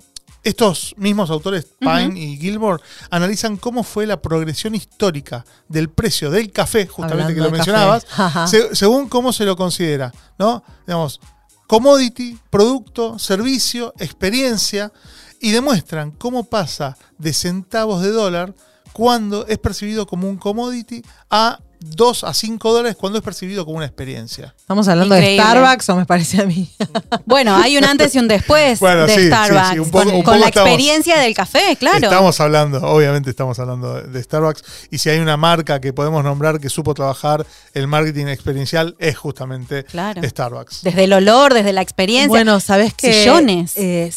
[0.48, 6.52] estos mismos autores, Pine y Gilmore, analizan cómo fue la progresión histórica del precio del
[6.52, 8.06] café, justamente Hablando que lo mencionabas,
[8.50, 10.62] se- según cómo se lo considera, ¿no?
[10.86, 11.20] Digamos,
[11.66, 14.92] commodity, producto, servicio, experiencia,
[15.40, 18.54] y demuestran cómo pasa de centavos de dólar
[18.92, 21.60] cuando es percibido como un commodity a
[21.94, 24.54] 2 a 5 dólares cuando es percibido como una experiencia.
[24.58, 25.42] ¿Estamos hablando Increíble.
[25.42, 26.68] de Starbucks o me parece a mí?
[27.26, 29.68] Bueno, hay un antes y un después Bueno, de sí, Starbucks.
[29.72, 31.98] sí, un poco- con un con poco la estamos- experiencia del café, claro.
[32.06, 36.22] Estamos hablando, obviamente estamos hablando de- de Starbucks, y si hay una marca que podemos
[36.24, 40.22] nombrar que supo trabajar el marketing experiencial es justamente Claro.
[40.22, 40.82] Starbucks.
[40.82, 42.28] Desde el olor, desde la experiencia.
[42.28, 43.12] Bueno, ¿sabes qué?
[43.12, 43.76] Sillones.
[43.76, 44.10] Eh,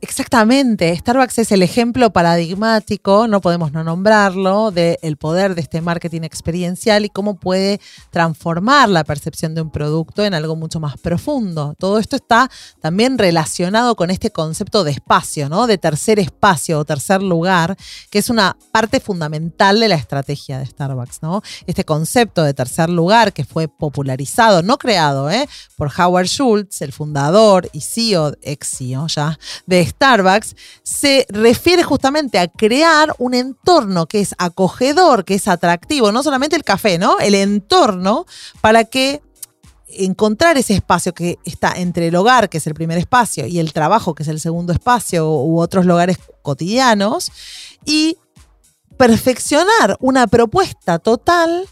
[0.00, 0.94] exactamente.
[0.96, 7.01] Starbucks es el ejemplo paradigmático, no podemos no nombrarlo, del poder de este marketing experiencial
[7.04, 11.74] y cómo puede transformar la percepción de un producto en algo mucho más profundo.
[11.78, 15.66] Todo esto está también relacionado con este concepto de espacio, ¿no?
[15.66, 17.76] De tercer espacio o tercer lugar,
[18.10, 21.42] que es una parte fundamental de la estrategia de Starbucks, ¿no?
[21.66, 25.48] Este concepto de tercer lugar que fue popularizado, no creado, ¿eh?
[25.76, 32.38] por Howard Schultz, el fundador y CEO, ex CEO ya, de Starbucks, se refiere justamente
[32.38, 37.34] a crear un entorno que es acogedor, que es atractivo, no solamente el café, El
[37.34, 38.26] entorno
[38.60, 39.22] para que
[39.88, 43.72] encontrar ese espacio que está entre el hogar, que es el primer espacio, y el
[43.72, 47.30] trabajo, que es el segundo espacio, u otros lugares cotidianos,
[47.84, 48.16] y
[48.96, 51.68] perfeccionar una propuesta total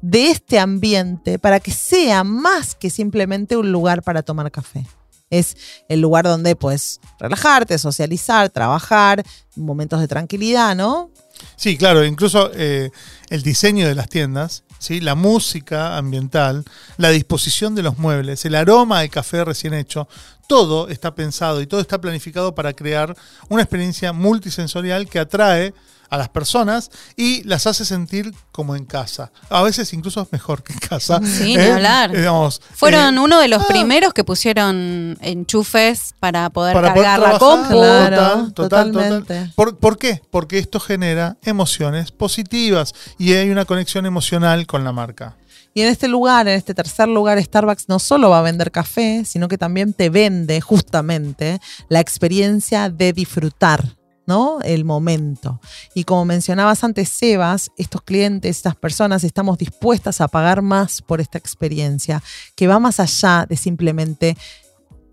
[0.00, 4.86] de este ambiente para que sea más que simplemente un lugar para tomar café.
[5.30, 5.56] Es
[5.88, 9.22] el lugar donde puedes relajarte, socializar, trabajar,
[9.56, 11.10] momentos de tranquilidad, ¿no?
[11.56, 12.90] Sí, claro, incluso eh,
[13.30, 15.00] el diseño de las tiendas, ¿sí?
[15.00, 16.64] la música ambiental,
[16.96, 20.08] la disposición de los muebles, el aroma del café recién hecho,
[20.46, 23.14] todo está pensado y todo está planificado para crear
[23.48, 25.74] una experiencia multisensorial que atrae
[26.10, 29.30] a las personas y las hace sentir como en casa.
[29.50, 31.20] A veces incluso es mejor que en casa.
[31.24, 31.58] Sí, ¿eh?
[31.58, 32.14] ni hablar.
[32.14, 36.94] Eh, digamos, Fueron eh, uno de los ah, primeros que pusieron enchufes para poder para
[36.94, 37.78] poder cargar la compu.
[37.78, 39.34] Claro, Total, total, totalmente.
[39.34, 39.52] total.
[39.54, 40.22] ¿Por, por qué?
[40.30, 45.36] Porque esto genera emociones positivas y hay una conexión emocional con la marca.
[45.74, 49.24] Y en este lugar, en este tercer lugar, Starbucks no solo va a vender café,
[49.24, 53.97] sino que también te vende justamente la experiencia de disfrutar.
[54.28, 54.60] ¿No?
[54.60, 55.58] El momento.
[55.94, 61.22] Y como mencionabas antes, Sebas, estos clientes, estas personas, estamos dispuestas a pagar más por
[61.22, 62.22] esta experiencia,
[62.54, 64.36] que va más allá de simplemente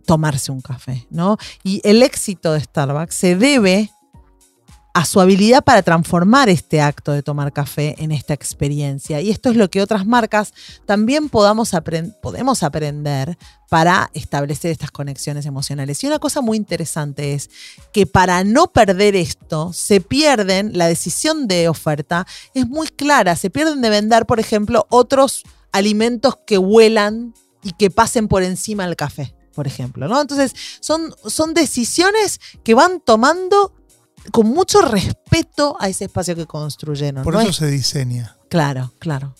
[0.05, 1.37] tomarse un café, ¿no?
[1.63, 3.89] Y el éxito de Starbucks se debe
[4.95, 9.19] a su habilidad para transformar este acto de tomar café en esta experiencia.
[9.19, 10.53] Y esto es lo que otras marcas
[10.85, 11.71] también podamos
[12.21, 13.37] podemos aprender
[13.69, 16.01] para establecer estas conexiones emocionales.
[16.01, 17.49] Y una cosa muy interesante es
[17.91, 23.49] que para no perder esto, se pierden, la decisión de oferta es muy clara, se
[23.49, 28.95] pierden de vender, por ejemplo, otros alimentos que huelan y que pasen por encima del
[28.95, 30.07] café, por ejemplo.
[30.07, 30.21] ¿no?
[30.21, 33.73] Entonces, son, son decisiones que van tomando
[34.31, 37.23] con mucho respeto a ese espacio que construyeron.
[37.23, 37.41] Por ¿no?
[37.41, 38.37] eso Es- se diseña.
[38.49, 39.35] Claro, claro.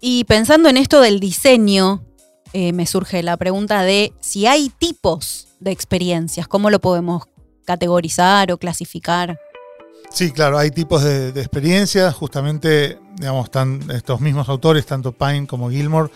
[0.00, 2.04] Y pensando en esto del diseño,
[2.52, 7.24] eh, me surge la pregunta de si hay tipos de experiencias, ¿cómo lo podemos
[7.64, 9.38] categorizar o clasificar?
[10.10, 15.46] Sí, claro, hay tipos de, de experiencias, justamente, digamos, están estos mismos autores, tanto Pine
[15.46, 16.10] como Gilmore,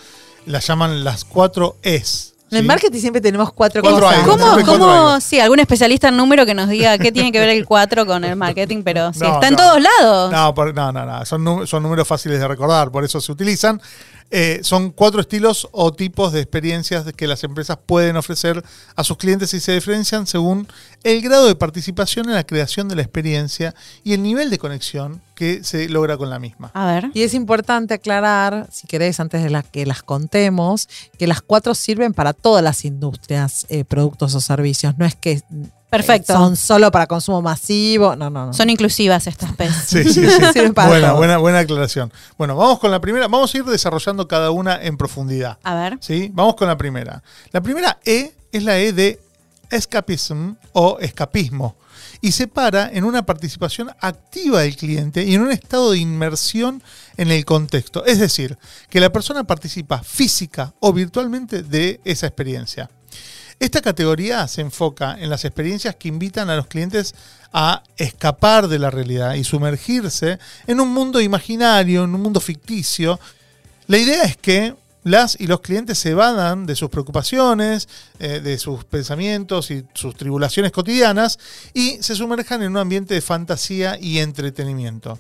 [0.47, 4.25] las llaman las cuatro Es, En el marketing siempre tenemos cuatro, Cuatro cosas.
[4.25, 7.67] ¿Cómo, cómo, sí, algún especialista en número que nos diga qué tiene que ver el
[7.67, 8.83] 4 con el marketing?
[8.83, 9.59] Pero sí, No, está en no.
[9.59, 10.33] todos lados.
[10.33, 11.25] No, por- no, no, no.
[11.27, 13.81] Son, son números fáciles de recordar, por eso se utilizan.
[14.31, 18.63] Eh, son cuatro estilos o tipos de experiencias que las empresas pueden ofrecer
[18.95, 20.69] a sus clientes y se diferencian según
[21.03, 25.23] el grado de participación en la creación de la experiencia y el nivel de conexión
[25.35, 26.71] que se logra con la misma.
[26.75, 27.11] A ver.
[27.15, 30.89] Y es importante aclarar, si queréis, antes de la que las contemos,
[31.19, 34.99] que las cuatro sirven para todas las industrias, eh, productos o servicios.
[34.99, 35.43] No es que
[35.91, 36.33] Perfecto.
[36.33, 38.15] eh, son solo para consumo masivo.
[38.17, 38.53] No, no, no.
[38.53, 39.75] Son inclusivas estas PES.
[39.87, 40.61] Sí, sí, sí.
[40.75, 42.13] Buena, buena, buena aclaración.
[42.37, 43.29] Bueno, vamos con la primera.
[43.29, 45.59] Vamos a ir desarrollando cada una en profundidad.
[45.63, 45.99] A ver.
[46.01, 46.31] ¿sí?
[46.33, 47.23] Vamos con la primera.
[47.53, 49.21] La primera E es la E de
[49.71, 51.77] escapism o escapismo
[52.21, 56.83] y se para en una participación activa del cliente y en un estado de inmersión
[57.17, 58.05] en el contexto.
[58.05, 58.59] Es decir,
[58.91, 62.91] que la persona participa física o virtualmente de esa experiencia.
[63.61, 67.15] Esta categoría se enfoca en las experiencias que invitan a los clientes
[67.53, 73.19] a escapar de la realidad y sumergirse en un mundo imaginario, en un mundo ficticio.
[73.89, 77.89] La idea es que las y los clientes se evadan de sus preocupaciones,
[78.21, 81.39] eh, de sus pensamientos y sus tribulaciones cotidianas
[81.75, 85.19] y se sumerjan en un ambiente de fantasía y entretenimiento.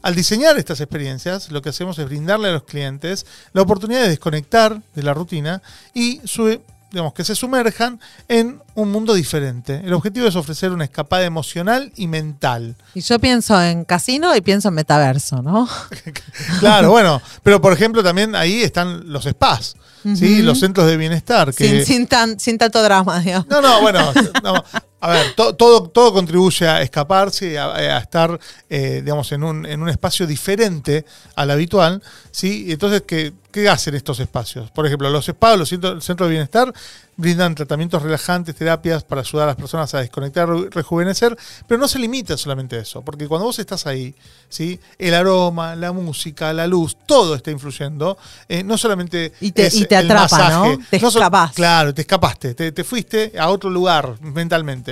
[0.00, 4.08] Al diseñar estas experiencias, lo que hacemos es brindarle a los clientes la oportunidad de
[4.08, 5.62] desconectar de la rutina
[5.94, 6.60] y su-
[6.92, 9.80] digamos, que se sumerjan en un mundo diferente.
[9.84, 12.76] El objetivo es ofrecer una escapada emocional y mental.
[12.94, 15.68] Y yo pienso en casino y pienso en metaverso, ¿no?
[16.60, 19.76] Claro, bueno, pero por ejemplo también ahí están los spas,
[20.14, 20.42] ¿sí?
[20.42, 21.52] Los centros de bienestar.
[21.54, 23.48] Que, Sin, sin, tan, sin tanto drama, digamos.
[23.48, 24.54] No, no, bueno, no,
[25.02, 28.38] a ver, to- todo, todo contribuye a escaparse, a, a estar,
[28.70, 32.66] eh, digamos, en un, en un espacio diferente al habitual, ¿sí?
[32.70, 34.70] Entonces, ¿qué, ¿qué hacen estos espacios?
[34.70, 36.72] Por ejemplo, los spas, los centros, centros de bienestar,
[37.14, 41.36] brindan tratamientos relajantes, terapias para ayudar a las personas a desconectar, re- rejuvenecer,
[41.66, 44.14] pero no se limita solamente a eso, porque cuando vos estás ahí,
[44.48, 44.80] ¿sí?
[44.98, 48.16] El aroma, la música, la luz, todo está influyendo,
[48.48, 50.84] eh, no solamente Y te- es y te el atrapa, masaje, ¿no?
[50.90, 51.52] Te escapás.
[51.52, 54.91] Claro, te escapaste, te, te fuiste a otro lugar mentalmente.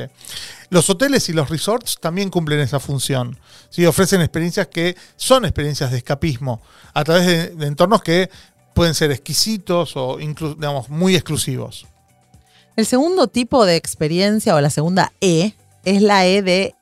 [0.70, 3.38] Los hoteles y los resorts también cumplen esa función.
[3.68, 3.84] ¿sí?
[3.84, 6.62] Ofrecen experiencias que son experiencias de escapismo
[6.94, 8.30] a través de, entornos que
[8.74, 11.86] pueden ser exquisitos o digamos, muy exclusivos.
[12.76, 16.74] El segundo tipo de experiencia o la segunda E es la E de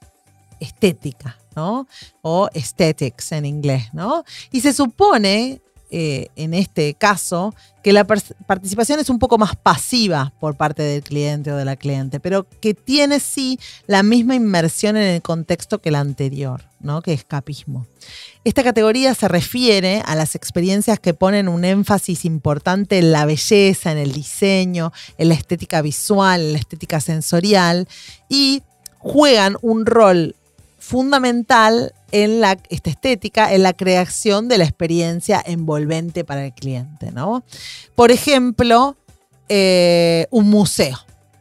[0.60, 1.88] estética, ¿no?
[2.22, 4.24] O aesthetics en inglés, ¿no?
[4.52, 9.56] Y se supone, eh, en este caso, que la par- participación es un poco más
[9.56, 14.34] pasiva por parte del cliente o de la cliente, pero que tiene sí la misma
[14.34, 17.00] inmersión en el contexto que la anterior, ¿no?
[17.00, 17.86] Que escapismo.
[18.44, 23.92] Esta categoría se refiere a las experiencias que ponen un énfasis importante en la belleza,
[23.92, 27.88] en el diseño, en la estética visual, en la estética sensorial
[28.28, 28.62] y
[28.98, 30.34] juegan un rol
[30.78, 37.12] fundamental en la esta estética, en la creación de la experiencia envolvente para el cliente,
[37.12, 37.44] ¿no?
[37.94, 38.96] Por ejemplo,
[39.48, 40.98] eh, un museo,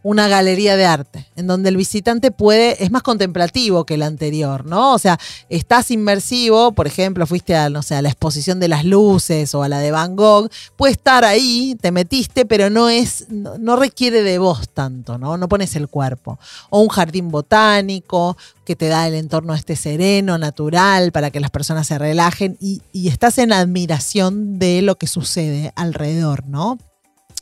[0.07, 4.65] una galería de arte, en donde el visitante puede, es más contemplativo que el anterior,
[4.65, 4.93] ¿no?
[4.93, 8.85] O sea, estás inmersivo, por ejemplo, fuiste a, no sé, a la exposición de las
[8.85, 13.25] luces o a la de Van Gogh, puede estar ahí, te metiste, pero no es,
[13.29, 15.35] no, requiere de vos tanto, ¿no?
[15.35, 16.39] No pones el cuerpo.
[16.69, 21.51] O un jardín botánico que te da el entorno este sereno, natural, para que las
[21.51, 26.77] personas se relajen y, y estás en admiración de lo que sucede alrededor, ¿no?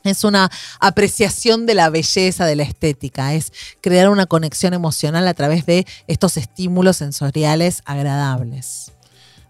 [0.05, 5.33] Es una apreciación de la belleza, de la estética, es crear una conexión emocional a
[5.33, 8.91] través de estos estímulos sensoriales agradables.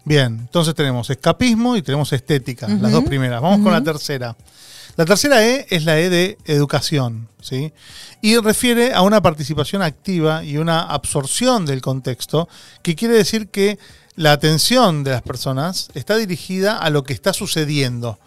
[0.04, 3.42] Bien, entonces tenemos escapismo y tenemos estética, las dos primeras.
[3.42, 4.36] Vamos con la tercera.
[4.96, 7.72] La tercera E es la E de educación, ¿sí?
[8.22, 12.48] Y refiere a una participación activa y una absorción del contexto,
[12.82, 13.78] que quiere decir que
[14.14, 18.18] la atención de las personas está dirigida a lo que está sucediendo.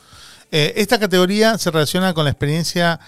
[0.52, 3.00] Eh, esta categoría se relaciona con la experiencia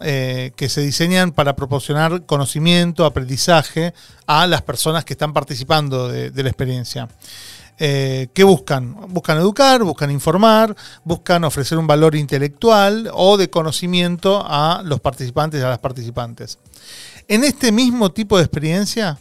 [0.00, 3.94] eh, que se diseñan para proporcionar conocimiento, aprendizaje
[4.26, 7.08] a las personas que están participando de, la experiencia.
[7.78, 8.94] Eh, ¿Qué buscan?
[9.08, 15.60] Buscan educar, buscan informar, buscan ofrecer un valor intelectual o de conocimiento a los participantes
[15.60, 16.58] y a las participantes.
[17.28, 19.18] En este mismo tipo de experiencia,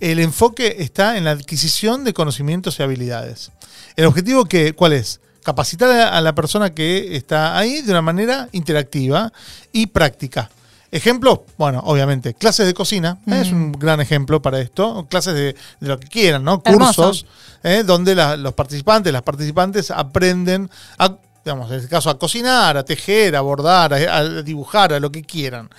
[0.00, 3.50] el enfoque está en la adquisición de conocimientos y habilidades.
[3.96, 5.20] El objetivo que, ¿cuál es?
[5.52, 9.32] Capacitar a la persona que está ahí de una manera interactiva
[9.72, 10.50] y práctica.
[10.90, 13.40] Ejemplos, bueno, obviamente, clases de cocina, ¿eh?
[13.40, 16.60] es un gran ejemplo para esto, clases de, de lo que quieran, ¿no?
[16.66, 17.04] Hermoso.
[17.06, 17.26] Cursos,
[17.62, 17.82] ¿eh?
[17.82, 21.16] donde la- los participantes, las participantes aprenden a
[21.48, 25.22] digamos, en este caso a cocinar, a tejer, a bordar, a, dibujar, a lo que
[25.22, 25.70] quieran.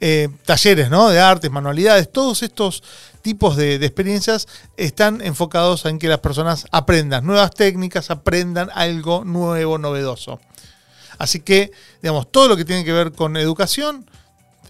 [0.00, 1.08] Eh, talleres, ¿no?
[1.08, 2.84] De artes, manualidades, todos estos
[3.22, 4.46] tipos de, de experiencias
[4.76, 10.38] están enfocados en que las personas aprendan nuevas técnicas, aprendan algo nuevo, novedoso.
[11.18, 11.72] Así que,
[12.02, 14.08] digamos, todo lo que tiene que ver con educación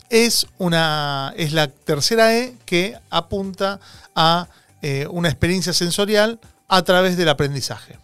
[0.08, 3.78] es, una, es la tercera E que apunta
[4.14, 4.48] a
[4.80, 7.98] eh, una experiencia sensorial a través del aprendizaje.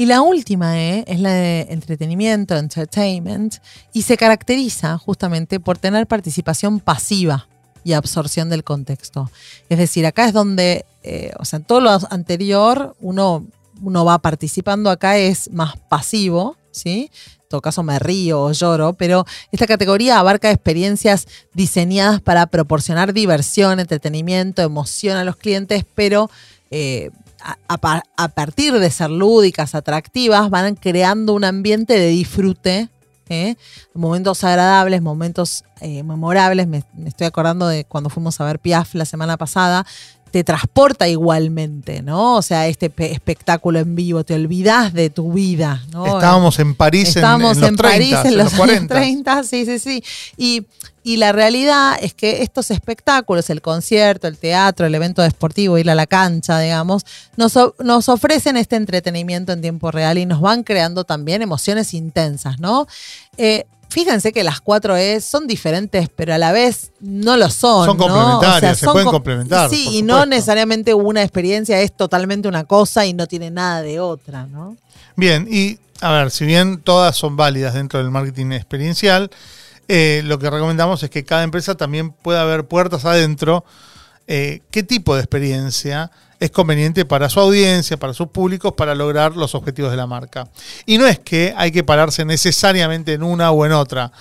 [0.00, 3.56] Y la última E es la de entretenimiento, entertainment,
[3.92, 7.48] y se caracteriza justamente por tener participación pasiva
[7.82, 9.28] y absorción del contexto.
[9.68, 13.44] Es decir, acá es donde, eh, o sea, todo lo anterior uno,
[13.82, 17.10] uno va participando, acá es más pasivo, ¿sí?
[17.42, 23.12] En todo caso me río o lloro, pero esta categoría abarca experiencias diseñadas para proporcionar
[23.12, 26.30] diversión, entretenimiento, emoción a los clientes, pero
[26.70, 32.88] eh, a, partir de ser lúdicas, atractivas, van creando un ambiente de disfrute.
[33.28, 33.56] ¿eh?
[33.94, 36.66] Momentos agradables, momentos eh, memorables.
[36.66, 39.86] Me, me, estoy acordando de cuando fuimos a ver Piaf la semana pasada.
[40.30, 42.36] Te transporta igualmente, ¿no?
[42.36, 46.06] O sea, este espectáculo en vivo, te olvidas de tu vida, ¿no?
[46.06, 48.94] Estábamos en París Estábamos en, en, en los 30, París en los, los 40.
[48.94, 50.04] 30, sí, sí, sí.
[50.36, 50.66] Y,
[51.08, 55.88] y la realidad es que estos espectáculos, el concierto, el teatro, el evento deportivo, ir
[55.90, 57.06] a la cancha, digamos,
[57.36, 62.60] nos, nos, ofrecen este entretenimiento en tiempo real y nos van creando también emociones intensas,
[62.60, 62.86] ¿no?
[63.38, 67.86] Eh, fíjense que las cuatro E son diferentes, pero a la vez no lo son.
[67.86, 68.04] Son ¿no?
[68.04, 69.70] complementarias, o sea, se son pueden com complementar.
[69.70, 74.00] Sí, y no necesariamente una experiencia es totalmente una cosa y no tiene nada de
[74.00, 74.76] otra, ¿no?
[75.16, 79.30] Bien, y a ver, si bien todas son válidas dentro del marketing experiencial,
[79.88, 83.64] eh, lo que recomendamos es que cada empresa también pueda haber puertas adentro.
[84.26, 86.10] Eh, ¿Qué tipo de experiencia
[86.40, 90.48] es conveniente para su audiencia, para sus públicos, para lograr los objetivos de la marca?
[90.86, 94.12] Y no es que hay que pararse necesariamente en una o en otra.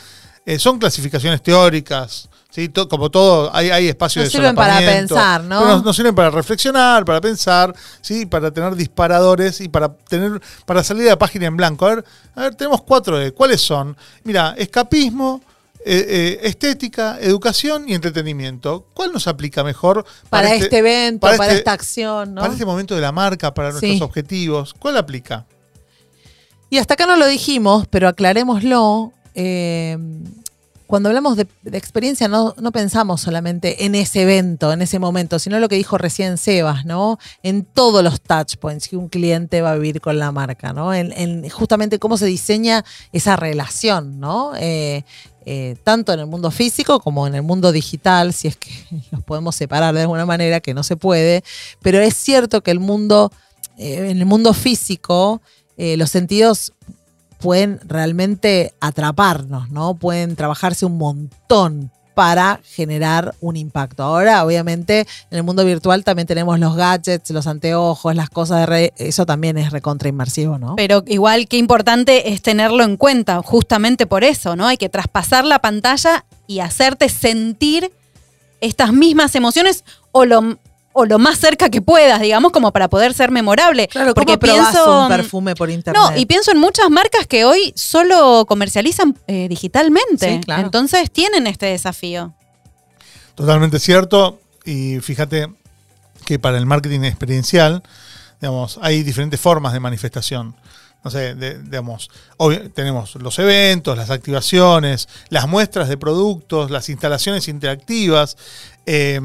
[0.46, 2.30] Eh, son clasificaciones teóricas.
[2.50, 2.70] ¿sí?
[2.70, 5.66] Como todo, hay, hay espacios no de sirven para pensar, ¿no?
[5.66, 8.26] Nos, nos, sirven para reflexionar, para pensar, ¿sí?
[8.26, 11.86] para tener disparadores y para tener para salir de la página en blanco.
[11.86, 12.06] A ver,
[12.36, 13.32] a ver tenemos cuatro E.
[13.32, 13.96] ¿Cuáles son?
[14.24, 15.42] Mira, escapismo,
[15.88, 18.86] eh, eh, estética, educación y entretenimiento.
[18.94, 22.34] ¿Cuál nos aplica mejor para, para este, este, evento, para, para este, esta acción?
[22.34, 22.42] ¿no?
[22.42, 24.02] Para este momento de la marca, para nuestros Sí.
[24.04, 24.74] objetivos.
[24.74, 25.46] ¿Cuál aplica?
[26.70, 29.14] Y hasta acá no lo dijimos, pero aclarémoslo.
[29.36, 29.98] eh,
[30.88, 35.68] cuando hablamos de, experiencia, no, pensamos solamente en ese evento, en ese momento, sino lo
[35.68, 37.20] que dijo recién Sebas, ¿no?
[37.44, 40.94] En todos los touch points que un cliente va a vivir con la marca, ¿no?
[40.94, 44.54] En, en justamente cómo se diseña esa relación, ¿no?
[44.56, 45.04] Eh,
[45.46, 48.72] eh, tanto en el mundo físico como en el mundo digital, si es que
[49.12, 51.44] los podemos separar de alguna manera, que no se puede,
[51.82, 53.32] pero es cierto que el mundo,
[53.78, 55.42] eh, en el mundo físico,
[55.80, 56.74] los sentidos
[57.40, 59.96] pueden realmente atraparnos, ¿no?
[59.96, 64.02] Pueden trabajarse un montón para generar un impacto.
[64.02, 68.66] Ahora, obviamente, en el mundo virtual también tenemos los gadgets, los anteojos, las cosas de
[68.66, 70.76] red, eso también es recontra inmersivo, ¿no?
[70.78, 74.66] Pero igual qué importante es tenerlo en cuenta, justamente por eso, ¿no?
[74.66, 77.92] Hay que traspasar la pantalla y hacerte sentir
[78.62, 80.58] estas mismas emociones o lo
[81.00, 83.88] o lo más cerca que puedas, digamos, como para poder ser memorable.
[83.88, 86.02] Claro, porque ¿cómo pienso un perfume por internet.
[86.02, 90.34] No, y pienso en muchas marcas que hoy solo comercializan eh, digitalmente.
[90.34, 90.64] Sí, claro.
[90.64, 92.34] Entonces tienen este desafío.
[93.36, 94.40] Totalmente cierto.
[94.66, 95.48] Y fíjate
[96.26, 97.84] que para el marketing experiencial,
[98.42, 100.56] digamos, hay diferentes formas de manifestación.
[101.04, 102.10] No sé, de, digamos,
[102.74, 108.36] tenemos los eventos, las activaciones, las muestras de productos, las instalaciones interactivas.
[108.88, 109.22] Eh,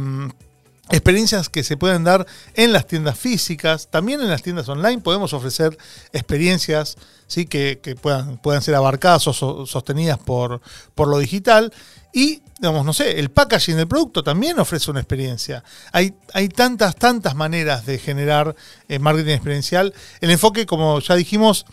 [0.92, 5.32] experiencias que se pueden dar en las tiendas físicas, también en las tiendas online podemos
[5.32, 5.76] ofrecer
[6.12, 7.46] experiencias ¿sí?
[7.46, 10.60] que, puedan, puedan ser abarcadas o so, sostenidas por,
[10.94, 11.72] por lo digital.
[12.12, 15.64] Y, digamos, no sé, el packaging del producto también ofrece una experiencia.
[15.92, 18.54] Hay, hay tantas, tantas maneras de generar
[18.86, 19.94] eh, marketing experiencial.
[20.20, 21.64] El enfoque, como ya dijimos,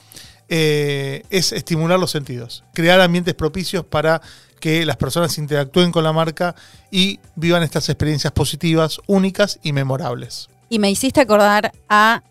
[0.48, 4.20] eh, es estimular los sentidos, crear ambientes propicios para
[4.60, 6.56] que las personas interactúen con la marca
[6.92, 10.50] y vivan estas experiencias positivas, únicas y memorables.
[10.70, 12.22] Y me hiciste acordar a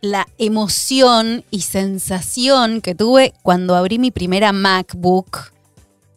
[0.00, 5.52] la emoción y sensación que tuve cuando abrí mi primera MacBook,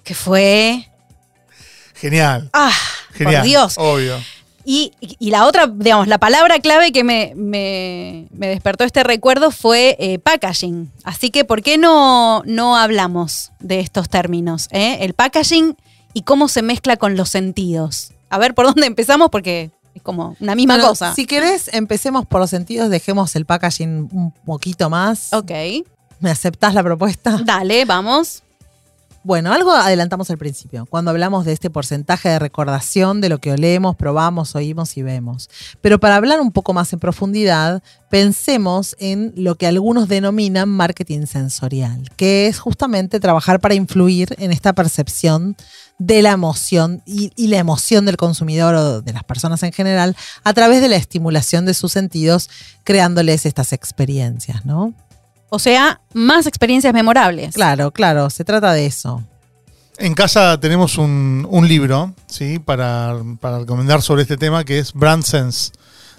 [0.04, 0.90] que fue...
[1.96, 2.50] Genial.
[2.54, 2.74] Ah,
[3.14, 3.76] Genial, por Dios.
[3.78, 4.20] Obvio.
[4.66, 9.52] Y, y, la otra, digamos, la palabra clave que me, me, me despertó este recuerdo
[9.52, 10.90] fue eh, packaging.
[11.04, 14.70] Así que, ¿por qué no, no hablamos de estos términos?
[14.72, 15.00] Eh?
[15.02, 15.76] El packaging
[16.14, 18.12] y cómo se mezcla con los sentidos.
[18.30, 21.14] A ver por dónde empezamos, porque es como una misma cosa.
[21.14, 25.34] Si querés, empecemos por los sentidos, dejemos el packaging un poquito más.
[25.34, 25.52] Ok.
[26.20, 27.42] ¿Me aceptás la propuesta?
[27.44, 28.43] Dale, vamos.
[29.26, 33.54] Bueno, algo adelantamos al principio, cuando hablamos de este porcentaje de recordación de lo que
[33.54, 35.50] olemos, probamos, oímos y vemos.
[35.80, 41.26] Pero para hablar un poco más en profundidad, pensemos en lo que algunos denominan marketing
[41.26, 45.56] sensorial, que es justamente trabajar para influir en esta percepción
[46.00, 50.18] de la emoción y, y la emoción del consumidor o de las personas en general
[50.44, 52.50] a través de la estimulación de sus sentidos,
[52.84, 54.94] creándoles estas experiencias, ¿no?
[55.56, 57.54] O sea, más experiencias memorables.
[57.54, 59.24] Claro, claro, se trata de eso.
[60.00, 62.58] En casa tenemos un, un libro, ¿sí?
[62.58, 65.72] Para, para recomendar sobre este tema, que es Brand Sense,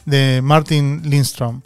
[0.05, 1.63] de Martin Lindstrom.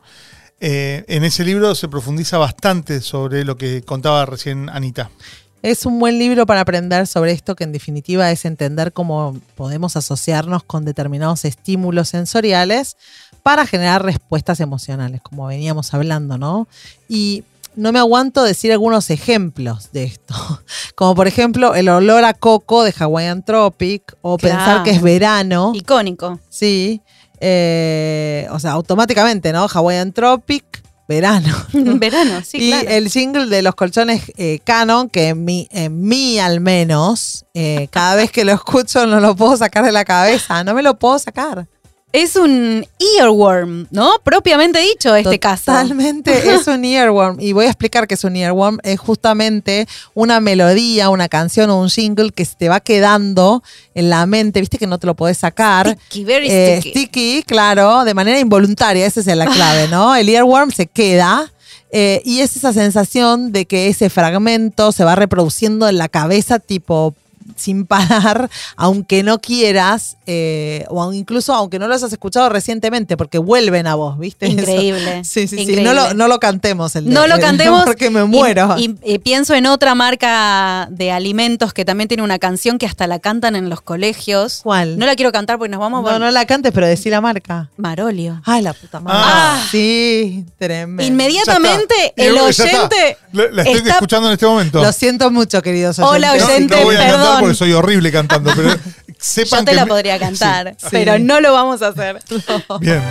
[0.61, 5.11] Eh, en ese libro se profundiza bastante sobre lo que contaba recién Anita.
[5.61, 9.95] Es un buen libro para aprender sobre esto, que en definitiva es entender cómo podemos
[9.95, 12.97] asociarnos con determinados estímulos sensoriales
[13.43, 16.67] para generar respuestas emocionales, como veníamos hablando, ¿no?
[17.11, 17.45] Y
[17.79, 20.35] no me aguanto decir algunos ejemplos de esto,
[20.95, 24.57] como por ejemplo el olor a coco de Hawaiian Tropic o Claro.
[24.57, 26.39] pensar que es verano, Icónico.
[26.49, 27.01] sí,
[27.41, 29.67] eh, o sea, automáticamente, ¿no?
[29.73, 30.65] Hawaiian Tropic,
[31.09, 31.55] verano.
[31.73, 32.89] Verano, sí, y claro.
[32.91, 37.89] el jingle de los colchones eh, Canon, que en mí, en mí al menos, eh,
[37.91, 40.99] cada vez que lo escucho no lo puedo sacar de la cabeza, no me lo
[40.99, 41.67] puedo sacar.
[42.11, 42.87] Es un
[43.19, 44.13] earworm, ¿no?
[44.25, 45.65] Propiamente dicho, este caso.
[45.67, 47.39] Totalmente es un earworm.
[47.39, 48.79] Y voy a explicar qué es un earworm.
[48.83, 53.63] Es justamente una melodía, una canción o un jingle que se te va quedando
[53.95, 54.61] en la mente.
[54.61, 55.91] Viste que no te lo podés sacar.
[56.07, 56.91] Sticky, very Eh, sticky.
[56.99, 59.05] sticky, claro, de manera involuntaria.
[59.05, 60.17] Esa es la clave, ¿no?
[60.17, 61.53] El earworm se queda.
[61.91, 66.59] eh, y es esa sensación de que ese fragmento se va reproduciendo en la cabeza,
[66.59, 67.15] tipo
[67.57, 73.39] sin parar, aunque no quieras, eh, o incluso aunque no los has escuchado recientemente, porque
[73.39, 74.47] vuelven a vos, ¿viste?
[74.49, 75.25] Increíble.
[75.25, 75.63] Sí, sí, sí.
[75.63, 75.85] increíble.
[75.85, 77.85] No lo, no lo cantemos el de- No lo cantemos.
[77.85, 78.77] porque me muero.
[78.79, 83.07] Y, y pienso en otra marca de alimentos que también tiene una canción que hasta
[83.07, 84.61] la cantan en los colegios.
[84.63, 84.99] ¿Cuál?
[84.99, 87.21] No la quiero cantar porque nos vamos no, por no la cantes, pero decí la
[87.21, 87.71] marca.
[87.77, 88.41] Marolio.
[88.45, 89.19] Ay, la puta madre.
[89.25, 89.63] Ah.
[89.71, 91.03] Sí, tremendo.
[91.03, 94.83] Inmediatamente el oyente La, la estoy está- escuchando en este momento.
[94.83, 96.79] Lo siento mucho, queridos Hola, oyentes.
[96.81, 98.71] no, oyente, no a cantar porque soy horrible cantando, pero
[99.19, 101.23] sepan yo te que la me- podría cantar, Sí, pero Sí.
[101.23, 102.19] no lo vamos a hacer.
[102.81, 103.03] Bien.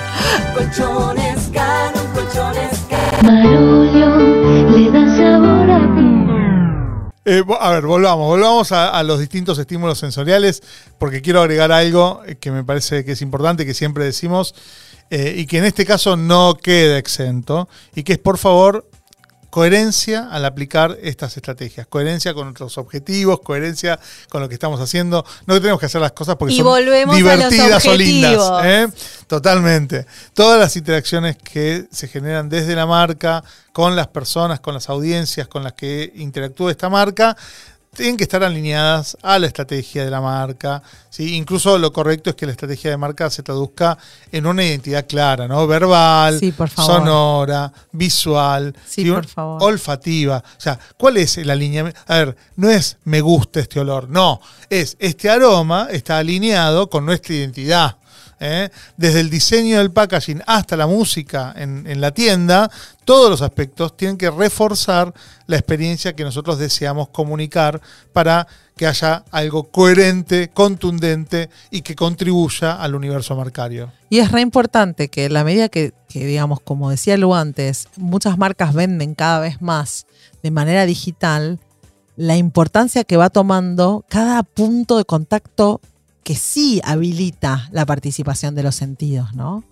[0.53, 4.71] Colchones Canon, colchones Canon.
[4.71, 6.17] Le da sabor a mí.
[7.25, 10.63] Eh, a ver, volvamos, volvamos a, a los distintos estímulos sensoriales,
[10.97, 14.55] porque quiero agregar algo que me parece que es importante, que siempre decimos,
[15.09, 18.89] eh, y que en este caso no queda exento, y que es, por favor,
[19.57, 23.99] coherencia al aplicar estas estrategias, coherencia con nuestros objetivos, coherencia
[24.29, 25.25] con lo que estamos haciendo.
[25.47, 26.77] No que tenemos que hacer las cosas porque Y son
[27.15, 28.39] divertidas o lindas.
[28.63, 28.87] ¿eh?
[29.25, 30.05] Totalmente.
[30.35, 35.47] Todas las interacciones que se generan desde la marca, con las personas, con las audiencias
[35.47, 37.35] con las que interactúa esta marca,
[37.97, 40.81] tienen que estar alineadas a la estrategia de la marca.
[41.09, 41.35] ¿sí?
[41.35, 43.97] Incluso lo correcto es que la estrategia de marca se traduzca
[44.31, 45.65] en una identidad clara, ¿no?
[45.67, 46.95] Verbal, Sí, por favor.
[46.95, 49.11] sonora, visual, Sí, ¿sí?
[49.11, 49.63] por favor.
[49.63, 50.37] olfativa.
[50.57, 51.99] O sea, ¿cuál es el alineamiento?
[52.07, 54.39] A ver, no es me gusta este olor, no,
[54.69, 57.97] es este aroma está alineado con nuestra identidad.
[58.39, 58.69] ¿Eh?
[58.95, 62.69] Desde el diseño del packaging hasta la música en, la tienda,
[63.05, 65.13] todos los aspectos tienen que reforzar
[65.47, 67.81] la experiencia que nosotros deseamos comunicar
[68.13, 73.91] para que haya algo coherente, contundente y que contribuya al universo marcario.
[74.09, 78.37] Y es re importante que la medida que, que, digamos, como decía Lu antes, muchas
[78.37, 80.05] marcas venden cada vez más
[80.43, 81.59] de manera digital,
[82.15, 85.81] la importancia que va tomando cada punto de contacto
[86.27, 89.63] que sí habilita la participación de los sentidos, ¿no?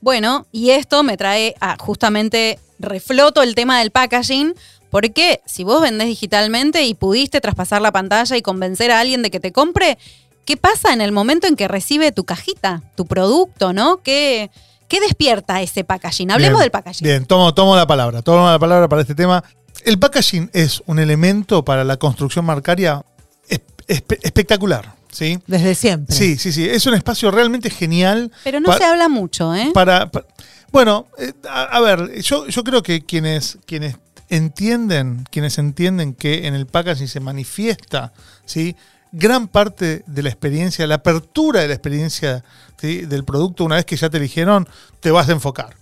[0.00, 4.54] Bueno, y esto me trae a justamente refloto el tema del packaging,
[4.88, 9.30] porque si vos vendés digitalmente y pudiste traspasar la pantalla y convencer a alguien de
[9.30, 9.98] que te compre,
[10.46, 13.98] ¿qué pasa en el momento en que recibe tu cajita, tu producto, ¿no?
[13.98, 14.50] ¿Qué,
[14.88, 16.30] qué despierta ese packaging?
[16.30, 17.04] Hablemos Bien, del packaging.
[17.04, 19.44] Bien, tomo, tomo la palabra, tomo la palabra para este tema.
[19.84, 23.04] El packaging es un elemento para la construcción marcaria
[23.50, 25.38] espe- espe- espectacular, ¿sí?
[25.46, 26.14] Desde siempre.
[26.14, 26.68] Sí, sí, sí.
[26.68, 28.30] Es un espacio realmente genial.
[28.44, 29.70] Pero no se habla mucho, ¿eh?
[29.74, 30.24] para, pa-
[30.72, 33.96] bueno, eh, a, a ver, yo, yo creo que quienes, quienes
[34.28, 38.12] entienden, quienes entienden que en el packaging se manifiesta,
[38.44, 38.76] ¿sí?
[39.12, 42.44] gran parte de la experiencia, la apertura de la experiencia
[42.80, 43.00] ¿sí?
[43.06, 44.68] del producto, una vez que ya te eligieron,
[45.00, 45.74] te vas a enfocar.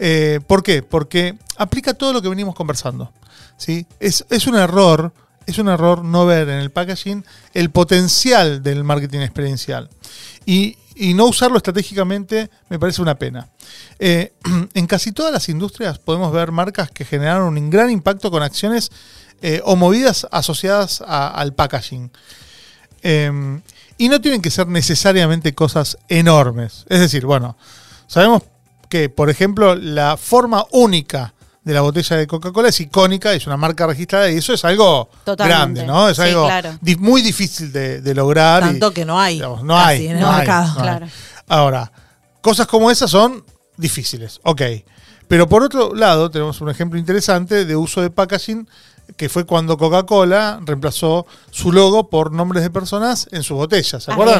[0.00, 0.82] Eh, ¿Por qué?
[0.82, 3.12] Porque aplica todo lo que venimos conversando.
[3.56, 3.86] ¿sí?
[4.00, 5.12] Es, es un error,
[5.46, 7.24] es un error no ver en el packaging
[7.54, 9.88] el potencial del marketing experiencial.
[10.46, 10.76] Y,
[11.14, 13.48] no usarlo estratégicamente me parece una pena.
[13.98, 14.34] Eh,
[14.74, 18.92] en casi todas las industrias podemos ver marcas que generaron un gran impacto con acciones
[19.40, 22.10] eh, o movidas asociadas al packaging.
[23.02, 23.60] Eh,
[23.98, 26.84] y no tienen que ser necesariamente cosas enormes.
[26.88, 27.56] Es decir, bueno,
[28.06, 28.42] sabemos
[28.88, 31.34] que, por ejemplo, la forma única
[31.64, 35.08] de la botella de Coca-Cola es icónica, es una marca registrada y eso es algo
[35.24, 35.56] Totalmente.
[35.56, 36.08] grande, ¿no?
[36.08, 36.76] Es Sí, algo claro.
[36.80, 38.62] di- muy difícil de, de lograr.
[38.64, 39.34] y- Tanto que no hay.
[39.36, 40.06] digamos, no casi hay.
[40.08, 40.66] en el no hay, mercado.
[40.74, 40.82] no hay.
[40.88, 41.06] Claro.
[41.48, 41.92] Ahora,
[42.40, 43.44] cosas como esas son
[43.76, 44.62] difíciles, ok.
[45.28, 48.68] Pero por otro lado, tenemos un ejemplo interesante de uso de packaging,
[49.16, 54.10] que fue cuando Coca-Cola reemplazó su logo por nombres de personas en sus botellas, ¿se
[54.12, 54.38] acuerdan?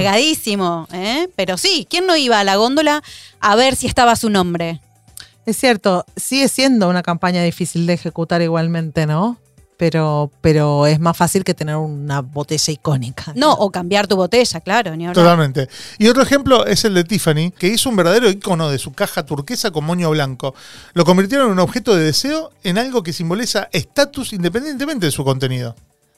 [0.92, 1.28] ¿eh?
[1.36, 3.02] Pero sí, ¿quién no iba a la góndola
[3.40, 4.80] a ver si estaba su nombre?
[5.44, 9.38] Es cierto, sigue siendo una campaña difícil de ejecutar igualmente, ¿no?
[9.76, 13.32] Pero, pero es más fácil que tener una botella icónica.
[13.34, 15.10] No, o cambiar tu botella, claro, ni.
[15.12, 15.68] Totalmente.
[15.98, 19.26] Y otro ejemplo es el de Tiffany, que hizo un verdadero icono de su caja
[19.26, 20.54] turquesa con moño blanco.
[20.92, 25.24] Lo convirtieron en un objeto de deseo en algo que simboliza estatus independientemente de su
[25.24, 25.74] contenido.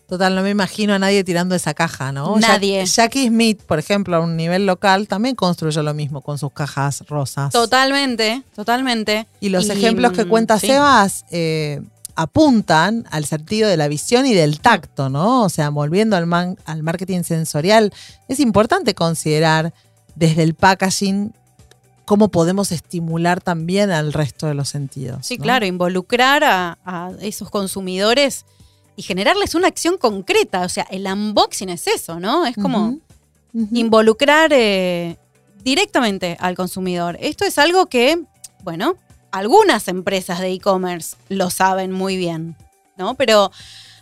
[0.09, 2.37] Total, no me imagino a nadie tirando esa caja, ¿no?
[2.37, 2.85] Nadie.
[2.85, 6.53] Jack- Jackie Smith, por ejemplo, a un nivel local, también construyó lo mismo con sus
[6.53, 7.51] cajas rosas.
[7.53, 9.27] Totalmente, totalmente.
[9.41, 10.67] Y los ejemplos que mm, cuenta sí.
[10.67, 11.81] Sebas eh,
[12.17, 15.43] apuntan al sentido de la visión y del tacto, ¿no?
[15.43, 17.93] O sea, volviendo al, man- al marketing sensorial,
[18.29, 19.73] es importante considerar
[20.15, 21.33] desde el packaging
[22.05, 25.27] cómo podemos estimular también al resto de los sentidos.
[25.27, 25.43] Sí, ¿no?
[25.45, 28.45] claro, involucrar a, a esos consumidores
[28.97, 30.63] y generarles una acción concreta.
[30.63, 32.47] O sea, el unboxing es eso, ¿no?
[32.47, 32.99] Es como
[33.73, 35.17] involucrar eh,
[35.63, 37.17] directamente al consumidor.
[37.21, 38.21] Esto es algo que,
[38.63, 38.97] bueno,
[39.31, 42.57] algunas empresas de e-commerce lo saben muy bien,
[42.97, 43.15] ¿no?
[43.15, 43.51] Pero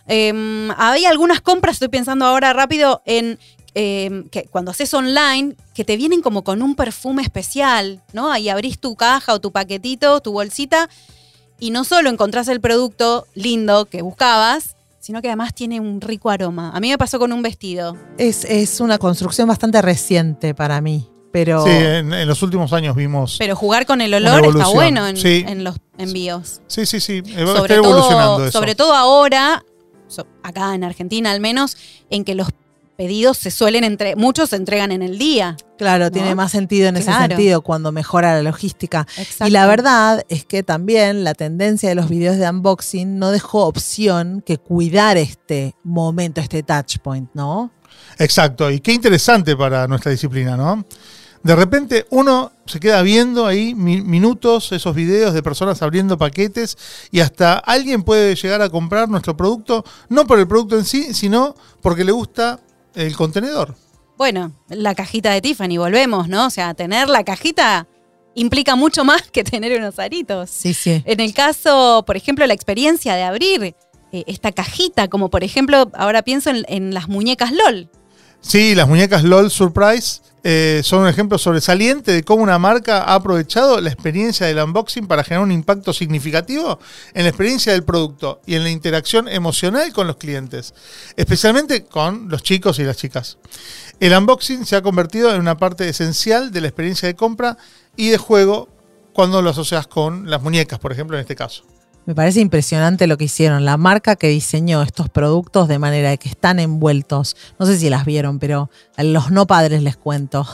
[0.07, 3.39] eh, hay algunas compras, estoy pensando ahora rápido, en
[3.75, 8.31] eh, que cuando haces online, que te vienen como con un perfume especial, ¿no?
[8.31, 10.89] Ahí abrís tu caja o tu paquetito, tu bolsita,
[11.59, 16.29] y no solo encontrás el producto lindo que buscabas, sino que además tiene un rico
[16.29, 16.71] aroma.
[16.73, 17.97] A mí me pasó con un vestido.
[18.17, 22.95] Es, es una construcción bastante reciente para mí, pero Sí, en, en los últimos años
[22.95, 23.35] vimos.
[23.37, 25.43] Pero jugar con el olor está bueno en, sí.
[25.45, 26.61] en los envíos.
[26.67, 27.21] Sí, sí, sí.
[27.21, 28.57] Sobre Está evolucionando todo, eso.
[28.57, 29.65] sobre todo ahora,
[30.41, 31.75] acá en Argentina al menos,
[32.09, 32.47] en que los
[32.95, 35.55] pedidos se suelen entre, muchos se entregan en el día.
[35.77, 36.11] claro, ¿no?
[36.11, 39.05] tiene más sentido en ese sentido cuando mejora la logística.
[39.17, 39.47] Exacto.
[39.47, 43.65] Y la verdad es que también la tendencia de los videos de unboxing no dejó
[43.65, 47.71] opción que cuidar este momento, este touch point, ¿no?
[48.19, 48.69] Exacto.
[48.71, 50.85] Y qué interesante para nuestra disciplina, ¿no?
[51.43, 56.77] De repente uno se queda viendo ahí mi- minutos esos videos de personas abriendo paquetes
[57.11, 61.13] y hasta alguien puede llegar a comprar nuestro producto, no por el producto en sí,
[61.13, 62.61] sino porque le gusta
[62.95, 63.75] el contenedor.
[64.17, 66.47] Bueno, la cajita de Tiffany, volvemos, ¿no?
[66.47, 67.87] O sea, tener la cajita
[68.35, 70.49] implica mucho más que tener unos aritos.
[70.49, 71.03] Sí, sí.
[71.05, 73.75] En el caso, por ejemplo, la experiencia de abrir
[74.11, 77.89] eh, esta cajita, como por ejemplo, ahora pienso en, en las muñecas LOL.
[78.41, 83.15] Sí, las muñecas LOL Surprise eh, son un ejemplo sobresaliente de cómo una marca ha
[83.15, 86.79] aprovechado la experiencia del unboxing para generar un impacto significativo
[87.13, 90.73] en la experiencia del producto y en la interacción emocional con los clientes,
[91.15, 93.37] especialmente con los chicos y las chicas.
[94.01, 97.57] El unboxing se ha convertido en una parte esencial de la experiencia de compra
[97.95, 98.67] y de juego
[99.13, 101.63] cuando lo asocias con las muñecas, por ejemplo, en este caso.
[102.05, 103.63] Me parece impresionante lo que hicieron.
[103.63, 107.89] La marca que diseñó estos productos de manera de que están envueltos, no sé si
[107.89, 110.45] las vieron, pero a los no padres les cuento,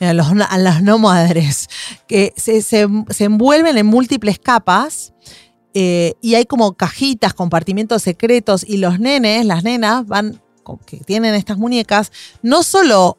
[0.00, 1.68] a, las no madres,
[2.08, 2.88] que se,
[3.24, 5.12] envuelven en múltiples capas
[5.74, 10.40] eh, y hay como cajitas, compartimientos secretos y los nenes, las nenas van,
[10.86, 12.10] que tienen estas muñecas,
[12.42, 13.18] no solo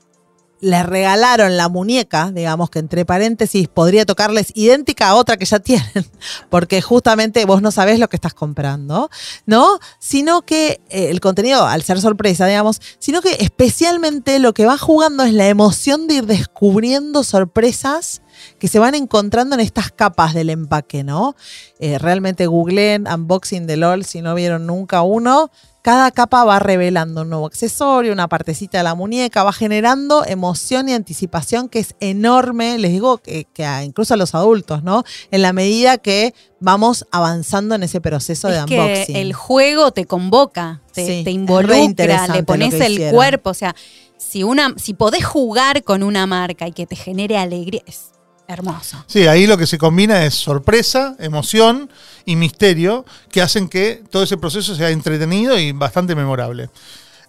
[0.59, 5.59] les regalaron la muñeca, digamos que entre paréntesis podría tocarles idéntica a otra que ya
[5.61, 6.05] tienen,
[6.49, 9.09] porque justamente vos no sabés lo que estás comprando,
[9.45, 9.79] ¿no?
[9.99, 14.77] Sino que eh, el contenido, al ser sorpresa, digamos, sino que especialmente lo que va
[14.77, 18.21] jugando es la emoción de ir descubriendo sorpresas
[18.59, 21.35] que se van encontrando en estas capas del empaque, ¿no?
[21.79, 25.51] Eh, realmente googleen unboxing de LOL si no vieron nunca uno.
[25.87, 30.89] Cada capa va revelando un nuevo accesorio, una partecita de la muñeca, va generando emoción
[30.89, 35.05] y anticipación que es enorme, les digo que, que a- incluso a los adultos, ¿no?
[35.31, 39.15] En la medida que vamos avanzando en ese proceso de que unboxing.
[39.15, 43.15] el juego te convoca, te, Sí, te involucra, le pones el hicieron.
[43.15, 43.51] cuerpo.
[43.51, 43.73] O sea,
[44.17, 48.11] si, una, si podés jugar con una marca y que te genere alegría, es
[48.47, 49.03] hermoso.
[49.07, 51.89] Sí, ahí lo que se combina es sorpresa, emoción
[52.25, 56.69] y misterio que hacen que todo ese proceso sea entretenido y bastante memorable.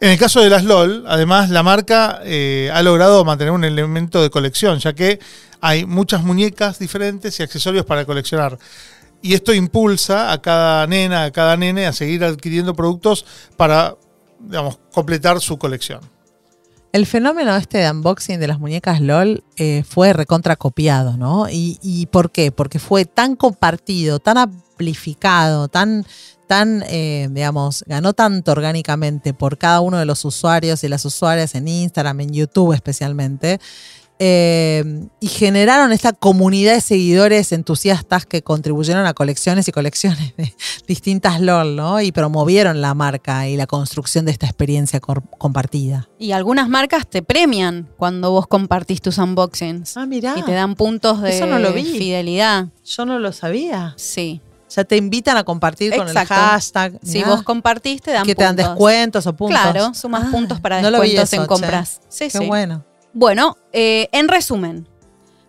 [0.01, 4.23] En el caso de las LOL, además, la marca eh, ha logrado mantener un elemento
[4.23, 5.19] de colección, ya que
[5.61, 8.59] hay muchas muñecas diferentes y accesorios para coleccionar.
[9.21, 13.97] Y esto impulsa a cada nena, a cada nene a seguir adquiriendo productos para,
[14.39, 16.01] digamos, completar su colección.
[16.99, 21.49] El fenómeno este de unboxing de las muñecas LOL eh, fue recontra copiado, ¿no?
[21.49, 22.51] Y, y por qué?
[22.51, 26.05] Porque fue tan compartido, tan amplificado, tan,
[26.49, 31.55] tan, eh, digamos, ganó tanto orgánicamente por cada uno de los usuarios y las usuarias
[31.55, 33.61] en Instagram, en YouTube especialmente,
[34.21, 40.53] eh, y generaron esta comunidad de seguidores entusiastas que contribuyeron a colecciones y colecciones de
[40.89, 42.01] distintas LOL, ¿no?
[42.01, 46.09] Y promovieron la marca y la construcción de esta experiencia compartida.
[46.19, 49.97] Y algunas marcas te premian cuando vos compartís tus unboxings.
[49.97, 50.35] Ah, mirá.
[50.37, 51.85] Y te dan puntos de Eso no lo vi.
[51.85, 52.67] fidelidad.
[52.85, 53.95] Yo no lo sabía.
[53.97, 54.41] Sí.
[54.75, 56.35] Ya te invitan a compartir con Exacto.
[56.35, 56.99] el hashtag.
[57.03, 57.31] Si Mirá.
[57.31, 58.71] vos compartís, te dan que te dan puntos.
[58.75, 59.59] descuentos o puntos.
[59.61, 61.49] Claro, sumas Ah, puntos para no lo vi descuentos eso, en che.
[61.49, 62.01] compras.
[62.11, 62.47] Sí, Qué sí.
[62.47, 62.85] bueno.
[63.19, 64.87] Bueno, eh, en resumen,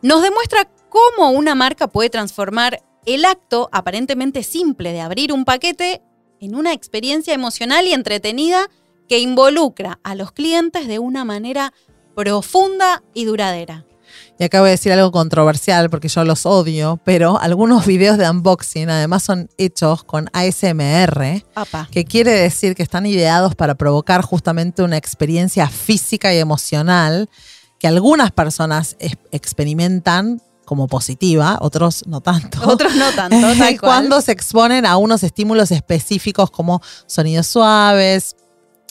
[0.01, 6.01] nos demuestra cómo una marca puede transformar el acto aparentemente simple de abrir un paquete
[6.39, 8.71] en una experiencia emocional y entretenida
[9.07, 11.71] que involucra a los clientes de una manera
[12.15, 13.85] profunda y duradera.
[14.39, 18.27] Y acá voy a decir algo controversial porque yo los odio, pero algunos videos de
[18.27, 21.43] unboxing además son hechos con ASMR,
[21.91, 27.29] que quiere decir que están ideados para provocar justamente una experiencia física y emocional
[27.79, 28.97] que algunas personas
[29.31, 32.59] experimentan como positiva, otros no tanto.
[32.69, 33.79] Otros no tanto, tal cual.
[33.79, 38.35] cuando se exponen a unos estímulos específicos como sonidos suaves,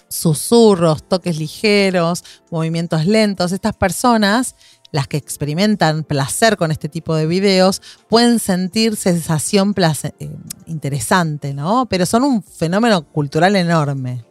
[0.08, 3.52] susurros, toques ligeros, movimientos lentos.
[3.52, 4.56] Estas personas,
[4.90, 9.74] las que experimentan placer con este tipo de videos, pueden sentir sensación
[10.18, 10.30] eh,
[10.66, 11.86] interesante, ¿no?
[11.86, 14.24] Pero son un fenómeno cultural enorme.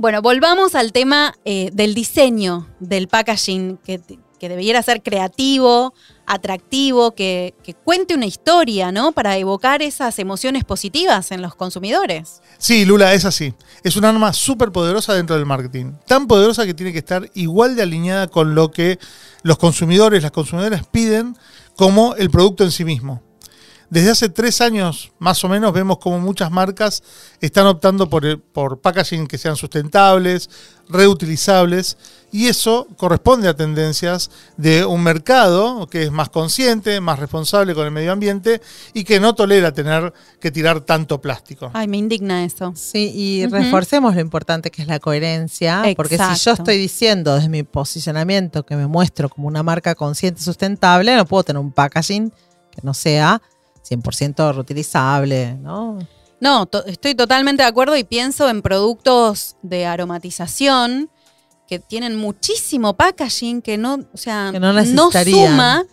[0.00, 4.00] Bueno, volvamos al tema eh, del diseño del packaging, que,
[4.38, 5.92] que debiera ser creativo,
[6.24, 9.12] atractivo, que, que cuente una historia, ¿no?
[9.12, 12.40] Para evocar esas emociones positivas en los consumidores.
[12.56, 13.52] Sí, Lula, es así.
[13.84, 15.92] Es un arma súper poderosa dentro del marketing.
[16.06, 18.98] Tan poderosa que tiene que estar igual de alineada con lo que
[19.42, 21.36] los consumidores, las consumidoras piden
[21.76, 23.22] como el producto en sí mismo.
[23.90, 27.02] Desde hace tres años, más o menos, vemos como muchas marcas
[27.40, 30.48] están optando por, el- por packaging que sean sustentables,
[30.88, 31.96] reutilizables,
[32.32, 37.84] y eso corresponde a tendencias de un mercado que es más consciente, más responsable con
[37.84, 38.60] el medio ambiente
[38.94, 41.70] y que no tolera tener que tirar tanto plástico.
[41.74, 42.72] Ay, me indigna eso.
[42.76, 47.48] Sí, y reforcemos lo importante que es la coherencia, porque si yo estoy diciendo desde
[47.48, 51.72] mi posicionamiento que me muestro como una marca consciente y sustentable, no puedo tener un
[51.72, 53.42] packaging que no sea
[53.88, 55.98] 100% reutilizable, ¿no?
[56.40, 61.10] No, to- estoy totalmente de acuerdo y pienso en productos de aromatización
[61.68, 64.60] que tienen muchísimo packaging que no, o sea, Que
[64.94, 65.10] no
[65.46, 65.84] suma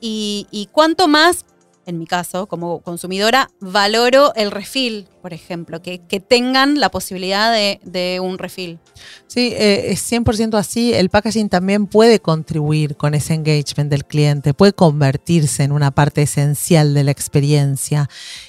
[0.00, 1.44] y, y cuanto más,
[1.86, 7.52] en mi caso, como consumidora, valoro el refill, por ejemplo, que, que tengan la posibilidad
[7.52, 8.78] de, de un refill.
[9.26, 10.92] Sí, eh, es 100% así.
[10.92, 16.22] El packaging también puede contribuir con ese engagement del cliente, puede convertirse en una parte
[16.22, 18.08] esencial de la experiencia.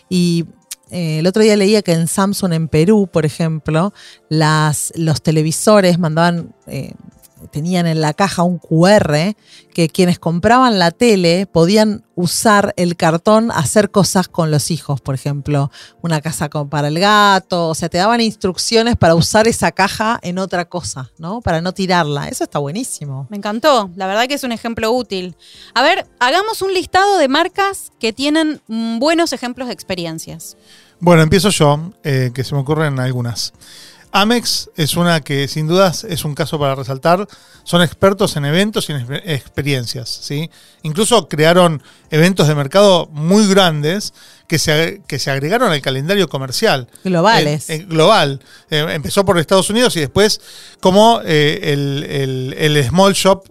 [0.09, 0.45] Y
[0.91, 3.93] eh, el otro día leía que en Samsung en Perú, por ejemplo,
[4.27, 6.93] las, los televisores mandaban, eh,
[7.51, 9.35] tenían en la caja un QR
[9.73, 15.15] que quienes compraban la tele podían usar el cartón, hacer cosas con los hijos, por
[15.15, 15.71] ejemplo,
[16.01, 20.19] una casa con- para el gato, o sea, te daban instrucciones para usar esa caja
[20.21, 21.41] en otra cosa, ¿no?
[21.41, 22.27] Para no tirarla.
[22.27, 23.27] Eso está buenísimo.
[23.29, 25.35] Me encantó, la verdad que es un ejemplo útil.
[25.73, 30.57] A ver, hagamos un listado de marcas que tienen buenos ejemplos de experiencias.
[30.99, 33.53] Bueno, empiezo yo, eh, que se me ocurren algunas.
[34.13, 37.27] Amex es una que sin dudas es un caso para resaltar.
[37.63, 40.09] Son expertos en eventos y en exper- experiencias.
[40.09, 40.49] ¿sí?
[40.83, 44.13] Incluso crearon eventos de mercado muy grandes
[44.47, 46.87] que se, que se agregaron al calendario comercial.
[47.03, 47.69] Globales.
[47.69, 48.41] Eh, eh, global.
[48.69, 50.41] Eh, empezó por Estados Unidos y después
[50.81, 53.45] como el, el- el Small Shop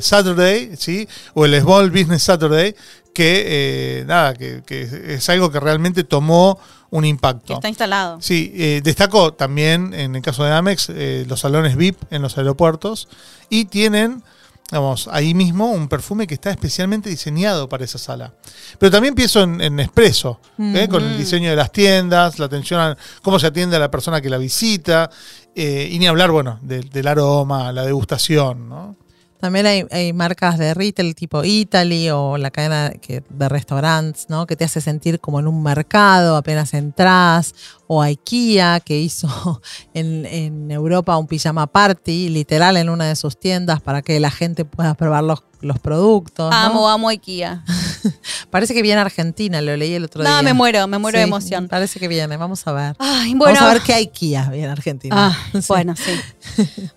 [0.00, 1.06] Saturday, ¿sí?
[1.34, 2.74] O el Small Business Saturday,
[3.12, 6.58] que nada, que, que es algo que realmente tomó
[6.90, 7.54] un impacto.
[7.54, 8.18] está instalado.
[8.20, 12.36] Sí, eh, destaco también en el caso de Amex eh, los salones VIP en los
[12.36, 13.08] aeropuertos
[13.48, 14.22] y tienen,
[14.72, 18.34] vamos, ahí mismo un perfume que está especialmente diseñado para esa sala.
[18.78, 20.88] Pero también pienso en, en Espresso, ¿eh?
[20.90, 24.20] con el diseño de las tiendas, la atención a cómo se atiende a la persona
[24.20, 25.10] que la visita
[25.54, 28.96] eh, y ni hablar, bueno, del- del aroma, la degustación, ¿no?
[29.40, 34.46] También hay, hay marcas de retail tipo Italy o la cadena que- de restaurantes, ¿no?
[34.46, 37.54] Que te hace sentir como en un mercado apenas entras.
[37.92, 39.60] O IKEA, que hizo
[39.94, 44.30] en, en Europa un pijama party, literal, en una de sus tiendas para que la
[44.30, 46.50] gente pueda probar los, los productos.
[46.52, 46.56] ¿no?
[46.56, 47.64] Amo, amo IKEA.
[48.50, 50.42] Parece que viene a Argentina, lo leí el otro No, día.
[50.42, 51.66] me muero, me muero de emoción.
[51.66, 52.96] Parece que viene, vamos a ver.
[53.00, 53.54] Ay, bueno.
[53.54, 55.16] Vamos a ver qué IKEA viene a Argentina.
[55.18, 56.12] Ah, bueno, sí.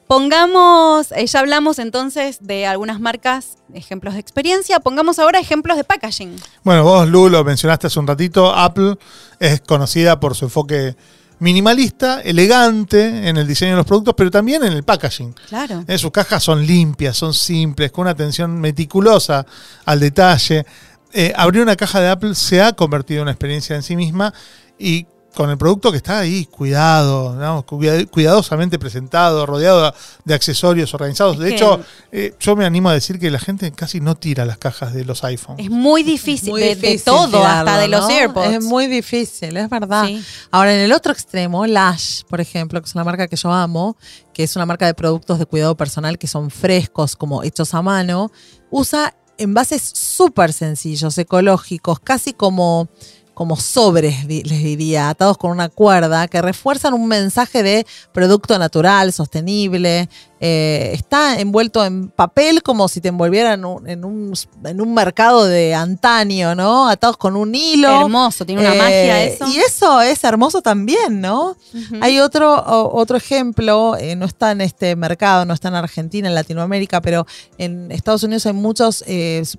[0.07, 4.79] Pongamos, eh, ya hablamos entonces de algunas marcas, ejemplos de experiencia.
[4.79, 6.35] Pongamos ahora ejemplos de packaging.
[6.63, 8.53] Bueno, vos, Lu, lo mencionaste hace un ratito.
[8.53, 8.95] Apple
[9.43, 10.95] es conocida por su enfoque
[11.39, 15.35] minimalista, elegante en el diseño de los productos, pero también en el packaging.
[15.49, 15.83] Claro.
[15.85, 19.45] Eh, sus cajas son limpias, son simples, con una atención meticulosa
[19.83, 20.65] al detalle.
[21.11, 24.33] Eh, abrir una caja de Apple se ha convertido en una experiencia en sí misma
[24.79, 25.05] y
[25.35, 27.65] con el producto que está ahí, cuidado, ¿no?
[27.65, 29.93] Cuida- cuidadosamente presentado, rodeado
[30.25, 31.35] de accesorios organizados.
[31.37, 31.79] Es De hecho,
[32.11, 35.05] eh, yo me animo a decir que la gente casi no tira las cajas de
[35.05, 35.65] los iPhones.
[35.65, 38.09] Es muy difícil, Muy de, todo, tirarlo, hasta de los ¿no?
[38.09, 38.47] AirPods.
[38.53, 40.05] Es muy difícil, es verdad.
[40.05, 40.23] Sí.
[40.51, 43.97] Ahora, en el otro extremo, Lash, por ejemplo, que es una marca que yo amo,
[44.33, 47.81] que es una marca de productos de cuidado personal que son frescos, como hechos a
[47.81, 48.31] mano,
[48.69, 52.87] usa envases súper sencillos, ecológicos, casi como,
[53.33, 59.11] como sobres, les diría, atados con una cuerda, que refuerzan un mensaje de producto natural,
[59.11, 60.09] sostenible.
[60.45, 64.33] Eh, está envuelto en papel como si te envolvieran en un, en un,
[64.65, 66.89] en un mercado de antaño, ¿no?
[66.89, 68.01] Atados con un hilo.
[68.01, 69.47] Hermoso, tiene una Eh, magia eso.
[69.47, 71.55] Y eso es hermoso también, ¿no?
[72.01, 76.27] Hay otro, o- otro ejemplo, eh, no está en este mercado, no está en Argentina,
[76.27, 77.25] en Latinoamérica, pero
[77.57, 79.01] en Estados Unidos hay muchos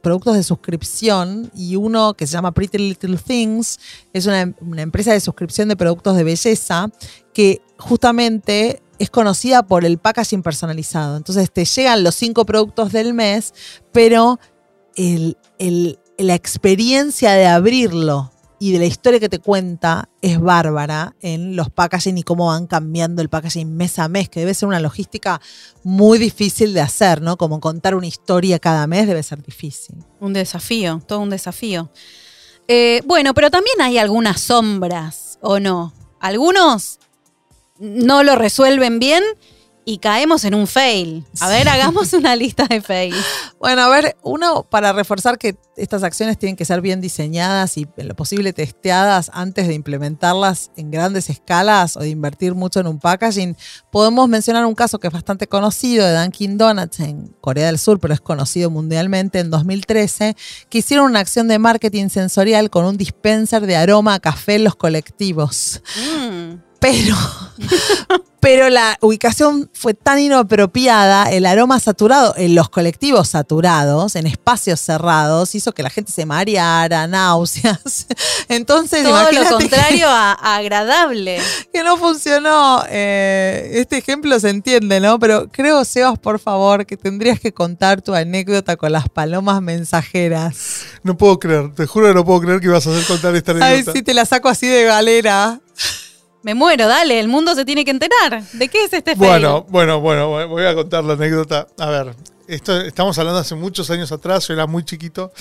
[0.02, 3.78] productos de suscripción y uno que se llama Pretty Little Things
[4.12, 6.90] es una, una empresa de suscripción de productos de belleza
[7.32, 11.16] que justamente es conocida por el packaging personalizado.
[11.16, 13.54] Entonces te llegan los cinco productos del mes,
[13.92, 14.38] pero
[14.96, 21.70] la experiencia de abrirlo y de la historia que te cuenta es bárbara en los
[21.70, 25.40] packaging y cómo van cambiando el packaging mes a mes, que debe ser una logística
[25.82, 27.36] muy difícil de hacer, ¿no?
[27.36, 29.96] Como contar una historia cada mes debe ser difícil.
[30.20, 31.90] Un desafío, todo un desafío.
[32.66, 35.92] Eh, bueno, pero también hay algunas sombras, ¿o no?
[36.20, 37.00] Algunos
[37.78, 39.22] no lo resuelven bien
[39.86, 41.26] y caemos en un fail.
[41.40, 43.22] A ver, hagamos una lista de fails.
[43.58, 47.86] Bueno, a ver, uno, para reforzar que estas acciones tienen que ser bien diseñadas y
[47.96, 52.86] en lo posible testeadas antes de implementarlas en grandes escalas o de invertir mucho en
[52.86, 53.56] un packaging,
[53.90, 57.98] podemos mencionar un caso que es bastante conocido de Dunkin' Donuts en Corea del Sur,
[58.00, 60.36] pero es conocido mundialmente en 2013,
[60.70, 64.64] que hicieron una acción de marketing sensorial con un dispenser de aroma a café en
[64.64, 66.54] los colectivos Mm.
[66.84, 67.16] Pero,
[68.40, 74.80] pero la ubicación fue tan inapropiada, el aroma saturado en los colectivos saturados, en espacios
[74.80, 78.06] cerrados, hizo que la gente se mareara, náuseas.
[78.50, 81.40] Entonces, Todo lo contrario a, a agradable.
[81.72, 82.84] que, no funcionó.
[82.90, 85.18] Eh, este ejemplo se entiende, ¿no?
[85.18, 90.82] Pero creo, Sebas, por favor, que tendrías que contar tu anécdota con las palomas mensajeras.
[91.02, 93.52] No puedo creer, te juro que no puedo creer que ibas a hacer contar esta
[93.52, 93.92] Ay, anécdota.
[93.92, 95.60] sí, te la saco así de galera.
[96.44, 98.42] Me muero, dale, el mundo se tiene que enterar.
[98.52, 99.28] ¿De qué es este fail?
[99.30, 101.66] Bueno, bueno, bueno, voy a contar la anécdota.
[101.78, 102.14] A ver,
[102.46, 105.32] esto estamos hablando hace muchos años atrás, yo era muy chiquito.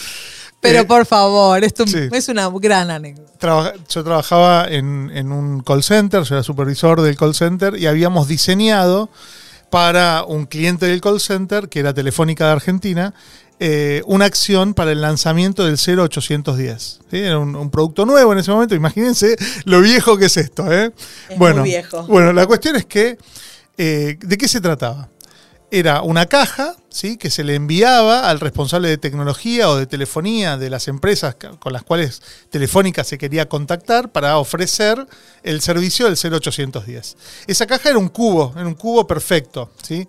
[0.62, 2.08] Pero Eh, por favor, esto sí.
[2.10, 3.74] es una gran anécdota.
[3.90, 8.30] Yo trabajaba en, en un call center, yo era supervisor del call center y habíamos
[8.30, 9.10] diseñado
[9.70, 13.14] para un cliente del call center, que era Telefónica de Argentina,
[13.66, 17.00] eh, una acción para el lanzamiento del 0810.
[17.10, 17.18] ¿sí?
[17.18, 20.70] Era un, un producto nuevo en ese momento, imagínense lo viejo que es esto.
[20.70, 20.92] ¿eh?
[21.30, 22.04] Es bueno, muy viejo.
[22.08, 23.18] bueno, la cuestión es que,
[23.78, 25.08] eh, ¿de qué se trataba?
[25.72, 27.16] Era una caja ¿sí?
[27.16, 31.72] que se le enviaba al responsable de tecnología o de telefonía de las empresas con
[31.72, 35.08] las cuales Telefónica se quería contactar para ofrecer
[35.42, 37.16] el servicio del 0810.
[37.48, 39.72] Esa caja era un cubo, era un cubo perfecto.
[39.82, 40.06] ¿sí?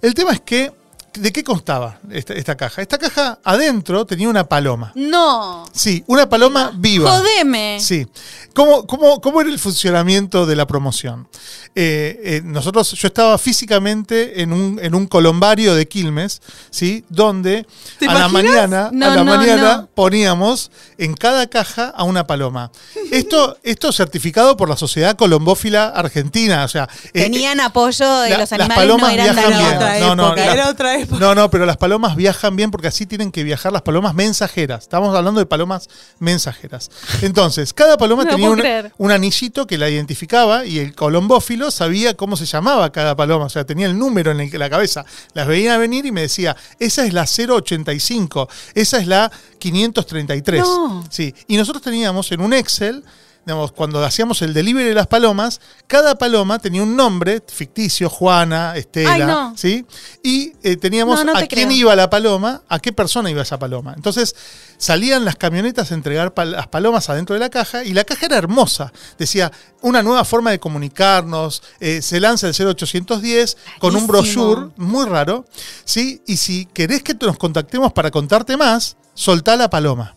[0.00, 0.72] El tema es que,
[1.14, 2.82] ¿de qué constaba esta, esta caja?
[2.82, 4.92] Esta caja adentro tenía una paloma.
[4.94, 5.64] No.
[5.72, 7.10] Sí, una paloma viva.
[7.10, 7.78] Jodeme.
[7.80, 8.06] Sí.
[8.54, 11.28] ¿Cómo, cómo, cómo era el funcionamiento de la promoción?
[11.76, 17.04] Eh, eh, nosotros, yo estaba físicamente en un, en un colombario de Quilmes, ¿sí?
[17.08, 17.66] Donde
[17.98, 19.88] ¿Te a la mañana, No, a la no, mañana no.
[19.94, 22.70] poníamos en cada caja a una paloma.
[23.10, 26.64] Esto, esto certificado por la Sociedad Colombófila Argentina.
[26.64, 30.00] O sea, eh, Tenían apoyo de la- los las animales, palomas no eran viajan bien.
[30.00, 31.18] No, no, la- era otra las época.
[31.18, 34.82] No, no, pero las palomas viajan bien porque así tienen que viajar las palomas mensajeras.
[34.84, 35.88] Estamos hablando de palomas
[36.20, 36.90] mensajeras.
[37.22, 38.62] Entonces, cada paloma tenía un,
[38.98, 43.46] un anillito que la identificaba y el colombófilo sabía cómo se llamaba cada paloma.
[43.46, 45.04] O sea, tenía el número en la cabeza.
[45.32, 50.62] Las veía venir y me decía, esa es la 085, esa es la 533.
[50.62, 51.04] No.
[51.10, 53.04] Sí, y nosotros teníamos en un Excel,
[53.46, 58.76] digamos, cuando hacíamos el delivery de las palomas, cada paloma tenía un nombre ficticio, Juana,
[58.76, 59.54] Estela, Ay, no.
[59.56, 59.84] ¿sí?
[60.22, 61.78] Y eh, teníamos No, no a te quién creo.
[61.78, 63.92] iba la paloma, a qué persona iba esa paloma.
[63.96, 64.34] Entonces
[64.78, 68.26] salían las camionetas a entregar pal- las palomas adentro de la caja y la caja
[68.26, 68.92] era hermosa.
[69.18, 75.06] Decía, una nueva forma de comunicarnos, eh, se lanza el 0810 con un brochure muy
[75.06, 75.44] raro,
[75.84, 76.22] ¿sí?
[76.26, 80.16] Y si querés que nos contactemos para contarte más, soltá la paloma.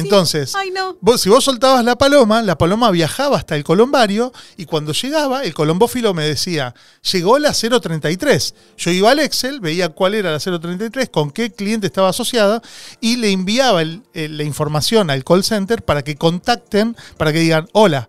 [0.00, 0.96] Entonces, Ay, no.
[1.00, 5.44] vos- si vos soltabas la paloma, la paloma viajaba hasta el colombario y cuando llegaba,
[5.44, 6.74] el colombófilo me decía,
[7.12, 8.54] llegó la 033.
[8.76, 12.60] Yo iba al Excel, veía cuál era la 033, con qué cliente estaba asociada
[13.00, 17.38] y le enviaba el- el- la información al call center para que contacten, para que
[17.40, 18.08] digan, hola.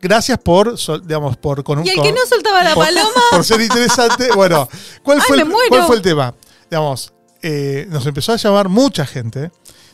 [0.00, 3.08] Gracias por, digamos, por con un- ¿Y el con- que no soltaba la por- paloma?
[3.30, 4.30] Por ser interesante.
[4.34, 4.68] Bueno,
[5.04, 6.34] ¿cuál Ay, fue, el, cuál fue el tema?
[6.68, 9.52] Digamos, eh, nos empezó a llamar mucha gente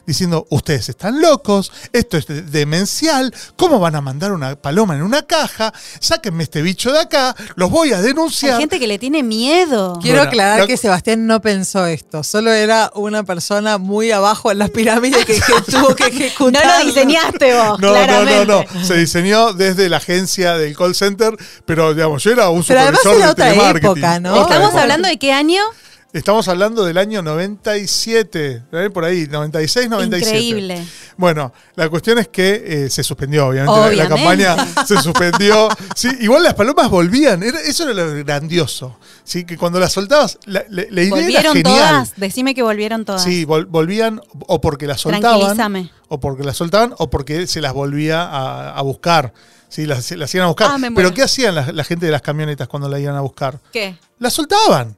[0.08, 5.02] diciendo, ustedes están locos, esto es de- demencial, ¿cómo van a mandar una paloma en
[5.02, 5.72] una caja?
[6.00, 8.58] Sáquenme este bicho de acá, los voy a Hay denunciar.
[8.58, 9.98] gente que le tiene miedo.
[10.00, 14.50] Quiero Bueno, aclarar lo- que Sebastián no pensó esto, solo era una persona muy abajo
[14.50, 18.46] en las pirámides que, que tuvo que No lo diseñaste vos, No, no, claramente.
[18.46, 18.84] no, no.
[18.84, 21.36] Se diseñó desde la agencia del call center,
[21.66, 23.90] pero digamos, yo era un Pero además supervisor era de otra telemarketing.
[23.98, 24.30] época, ¿no?
[24.32, 24.82] Otra ¿Estamos época.
[24.82, 25.62] hablando de qué año?
[26.10, 28.90] Estamos hablando del año 97, ¿eh?
[28.90, 30.38] por ahí, 96, 97.
[30.40, 30.86] Increíble.
[31.18, 33.94] Bueno, la cuestión es que eh, se suspendió, obviamente.
[33.96, 34.56] la- campaña
[34.86, 35.68] se suspendió.
[35.94, 37.42] Sí, igual las palomas volvían.
[37.42, 38.98] Era- eso era lo grandioso.
[39.22, 41.64] Sí, que cuando las soltabas, la, la- la idea era ¿Volvieron genial.
[41.76, 42.12] todas?
[42.16, 43.22] Decime que volvieron todas.
[43.22, 47.74] Sí, vol- volvían o porque las soltaban, o porque las soltaban, o porque se las
[47.74, 49.34] volvía a, a buscar.
[49.68, 50.70] Sí, las, las iban a buscar.
[50.72, 51.12] Ah, me Pero.
[51.12, 53.60] ¿qué hacían la, la gente de las camionetas cuando la iban a buscar?
[53.70, 53.98] ¿Qué?
[54.18, 54.96] Las soltaban.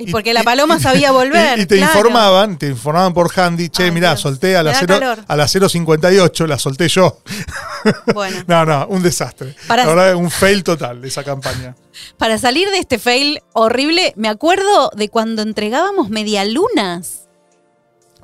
[0.00, 1.58] Y porque la paloma sabía volver.
[1.58, 1.92] Y, y te claro.
[1.98, 4.20] informaban, te informaban por handy, che, Ay, mirá, Dios.
[4.20, 7.18] solté a la, cero- a la 058, la solté yo.
[8.14, 9.54] Bueno, No, no, un desastre.
[9.66, 11.74] Para- La verdad, un fail total esa campaña.
[12.16, 17.24] para salir de este fail horrible, me acuerdo de cuando entregábamos medialunas.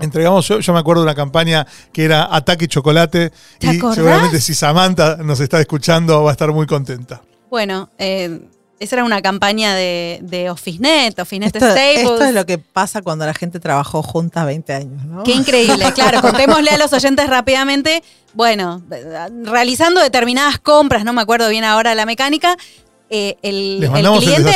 [0.01, 3.31] Entregamos, yo, yo me acuerdo de una campaña que era Ataque Chocolate.
[3.59, 3.95] ¿Te y acordás?
[3.97, 7.23] seguramente si Samantha nos está escuchando va a estar muy contenta.
[7.49, 8.41] Bueno, eh,
[8.81, 11.99] esa era una campaña de, de OfficeNet, OfficeNet Esto, Staples.
[12.03, 15.23] esto es lo que pasa cuando la gente trabajó junta 20 años, ¿no?
[15.23, 16.21] Qué increíble, claro.
[16.21, 18.03] Contémosle a los oyentes rápidamente.
[18.35, 22.57] Bueno, eh, realizando determinadas compras, no me acuerdo bien ahora la mecánica,
[23.11, 24.51] eh, el, el cliente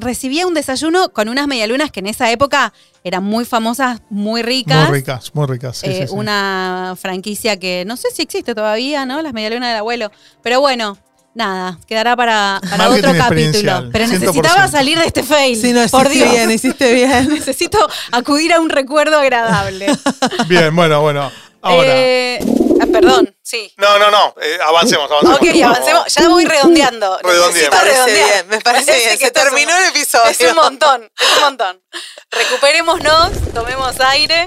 [0.00, 2.74] recibía un desayuno con unas medialunas que en esa época
[3.04, 4.88] eran muy famosas, muy ricas.
[4.88, 5.78] Muy ricas, muy ricas.
[5.78, 6.14] sí, Eh, sí, sí.
[6.14, 9.22] Una franquicia que no sé si existe todavía, ¿no?
[9.22, 10.10] Las medialunas del abuelo.
[10.42, 10.98] Pero bueno,
[11.34, 13.88] nada, quedará para, para otro capítulo.
[13.92, 14.08] Pero 100%.
[14.08, 15.60] necesitaba salir de este fail.
[15.60, 16.30] Sí, no, por Dios.
[16.30, 17.28] bien, hiciste bien.
[17.34, 17.78] Necesito
[18.12, 19.86] acudir a un recuerdo agradable.
[20.48, 21.30] Bien, bueno, bueno.
[21.62, 21.88] Ahora.
[21.94, 22.38] Eh,
[22.80, 23.70] ah, perdón, sí.
[23.76, 24.34] no, no, no.
[24.40, 25.36] eh, avancemos, avancemos.
[25.40, 26.04] Ok, avancemos.
[26.14, 27.18] Ya voy redondeando.
[27.22, 27.54] Redondeemos.
[27.54, 28.28] Necesito Me parece redondear.
[28.32, 29.18] bien, me parece bien.
[29.18, 30.30] que Se terminó un- el episodio.
[30.30, 31.82] Es un montón, es un montón.
[32.30, 34.46] Recuperémonos, tomemos aire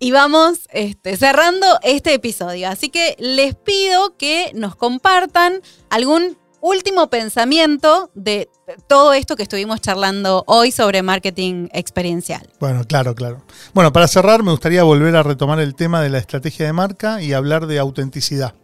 [0.00, 2.68] y vamos este, cerrando este episodio.
[2.68, 8.48] Así que les pido que nos compartan algún último pensamiento de
[8.86, 12.48] todo esto que estuvimos charlando hoy sobre marketing experiencial.
[12.58, 13.42] Bueno, claro, claro.
[13.74, 17.22] Bueno, para cerrar, me gustaría volver a retomar el tema de la estrategia de marca
[17.22, 18.54] y hablar de autenticidad.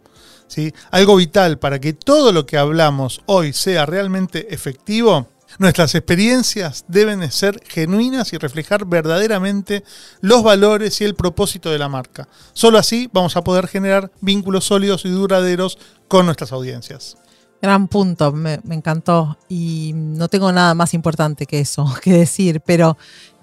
[0.47, 0.73] ¿sí?
[0.91, 5.27] Algo vital para que todo lo que hablamos hoy sea realmente efectivo.
[5.59, 9.83] Nuestras experiencias deben de ser genuinas y reflejar verdaderamente
[10.21, 12.27] los valores y el propósito de la marca.
[12.53, 17.17] Solo así vamos a poder generar vínculos sólidos y duraderos con nuestras audiencias.
[17.59, 19.37] Gran punto, me encantó.
[19.49, 22.97] Y no tengo nada más importante que eso que decir, pero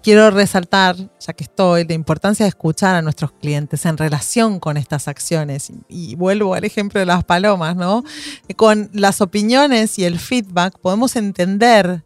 [0.04, 4.76] quiero resaltar, ya que estoy, la importancia de escuchar a nuestros clientes en relación con
[4.76, 5.72] estas acciones.
[5.88, 8.04] Y vuelvo al ejemplo de las palomas, ¿no?
[8.56, 12.04] Con las opiniones y el feedback podemos entender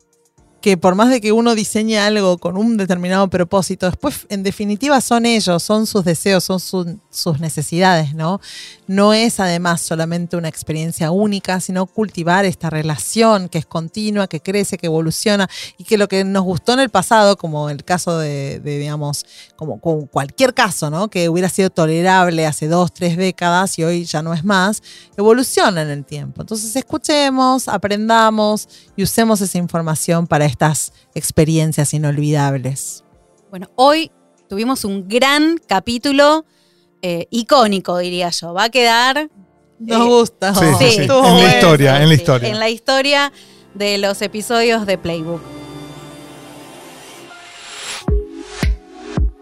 [0.61, 5.01] que por más de que uno diseñe algo con un determinado propósito, después en definitiva
[5.01, 8.40] son ellos, son sus deseos, son su- sus necesidades, ¿no?
[8.89, 14.41] No es además solamente una experiencia única, sino cultivar esta relación que es continua, que
[14.41, 18.18] crece, que evoluciona y que lo que nos gustó en el pasado, como el caso
[18.18, 19.26] de, digamos,
[19.57, 21.09] como, como cualquier caso, ¿no?
[21.09, 24.82] Que hubiera sido tolerable hace dos, tres décadas y hoy ya no es más,
[25.16, 26.41] evoluciona en el tiempo.
[26.41, 33.05] Entonces escuchemos, aprendamos y usemos esa información para estas experiencias inolvidables.
[33.51, 34.11] Bueno, hoy
[34.49, 36.47] tuvimos un gran capítulo
[37.03, 38.55] eh, icónico, diría yo.
[38.55, 39.28] Va a quedar.
[39.78, 40.55] Nos eh, gusta.
[40.55, 41.03] Sí, sí, sí.
[41.03, 42.49] En la historia, en la sí, historia.
[42.49, 43.32] En la historia
[43.74, 45.40] de los episodios de Playbook.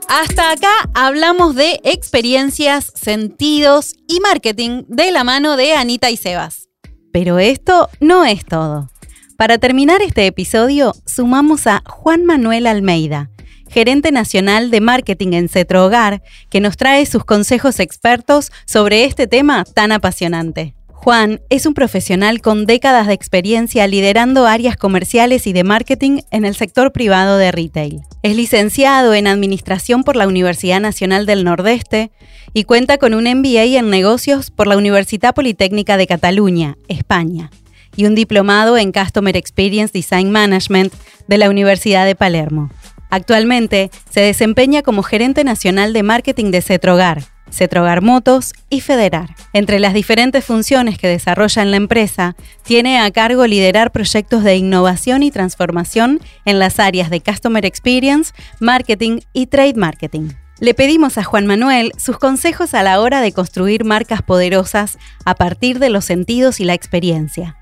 [0.08, 6.68] Hasta acá hablamos de experiencias, sentidos y marketing de la mano de Anita y Sebas.
[7.12, 8.88] Pero esto no es todo.
[9.36, 13.30] Para terminar este episodio, sumamos a Juan Manuel Almeida,
[13.68, 19.26] gerente nacional de marketing en Cetro Hogar, que nos trae sus consejos expertos sobre este
[19.26, 20.74] tema tan apasionante.
[21.06, 26.44] Juan es un profesional con décadas de experiencia liderando áreas comerciales y de marketing en
[26.44, 28.00] el sector privado de retail.
[28.24, 32.10] Es licenciado en Administración por la Universidad Nacional del Nordeste
[32.54, 37.52] y cuenta con un MBA en negocios por la Universidad Politécnica de Cataluña, España,
[37.94, 40.92] y un diplomado en Customer Experience Design Management
[41.28, 42.70] de la Universidad de Palermo.
[43.10, 49.34] Actualmente se desempeña como gerente nacional de marketing de Cetrogar, Cetrogar Motos y Federar.
[49.52, 54.56] Entre las diferentes funciones que desarrolla en la empresa, tiene a cargo liderar proyectos de
[54.56, 60.30] innovación y transformación en las áreas de Customer Experience, Marketing y Trade Marketing.
[60.58, 65.34] Le pedimos a Juan Manuel sus consejos a la hora de construir marcas poderosas a
[65.34, 67.58] partir de los sentidos y la experiencia.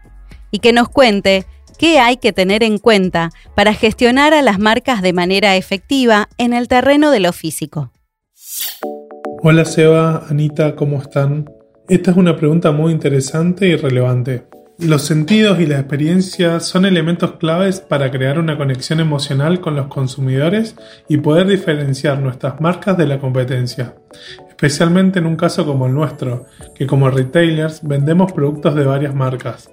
[0.52, 1.44] Y que nos cuente
[1.78, 6.52] qué hay que tener en cuenta para gestionar a las marcas de manera efectiva en
[6.52, 7.92] el terreno de lo físico.
[9.42, 11.50] Hola Seba, Anita, ¿cómo están?
[11.88, 14.46] Esta es una pregunta muy interesante y relevante.
[14.78, 19.86] Los sentidos y las experiencias son elementos claves para crear una conexión emocional con los
[19.86, 20.74] consumidores
[21.08, 23.94] y poder diferenciar nuestras marcas de la competencia,
[24.48, 29.70] especialmente en un caso como el nuestro, que como retailers vendemos productos de varias marcas.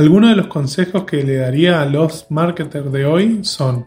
[0.00, 3.84] Algunos de los consejos que le daría a los marketers de hoy son,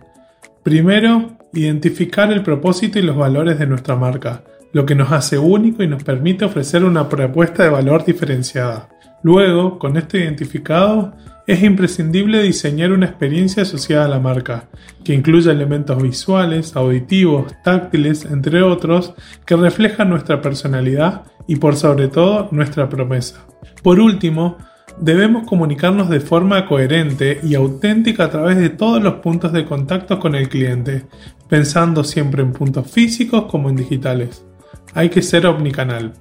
[0.62, 4.44] primero, identificar el propósito y los valores de nuestra marca,
[4.74, 8.90] lo que nos hace único y nos permite ofrecer una propuesta de valor diferenciada.
[9.24, 11.16] Luego, con esto identificado,
[11.48, 14.66] es imprescindible diseñar una experiencia asociada a la marca,
[15.04, 19.16] que incluya elementos visuales, auditivos, táctiles, entre otros,
[19.48, 23.48] que reflejan nuestra personalidad y por sobre todo nuestra promesa.
[23.82, 24.60] Por último,
[25.00, 30.20] debemos comunicarnos de forma coherente y auténtica a través de todos los puntos de contacto
[30.20, 31.06] con el cliente,
[31.50, 34.46] pensando siempre en puntos físicos como en digitales.
[34.94, 36.14] Hay que ser omnicanal.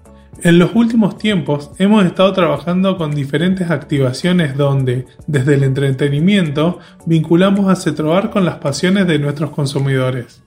[0.43, 7.69] En los últimos tiempos hemos estado trabajando con diferentes activaciones donde, desde el entretenimiento, vinculamos
[7.71, 10.43] a Cetroar con las pasiones de nuestros consumidores.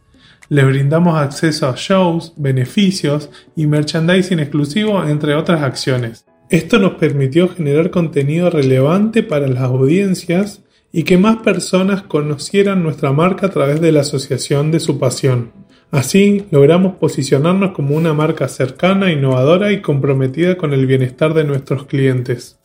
[0.50, 6.26] Les brindamos acceso a shows, beneficios y merchandising exclusivo, entre otras acciones.
[6.50, 13.12] Esto nos permitió generar contenido relevante para las audiencias y que más personas conocieran nuestra
[13.12, 15.52] marca a través de la asociación de su pasión.
[15.92, 21.86] Así logramos posicionarnos como una marca cercana, innovadora y comprometida con el bienestar de nuestros
[21.86, 22.60] clientes.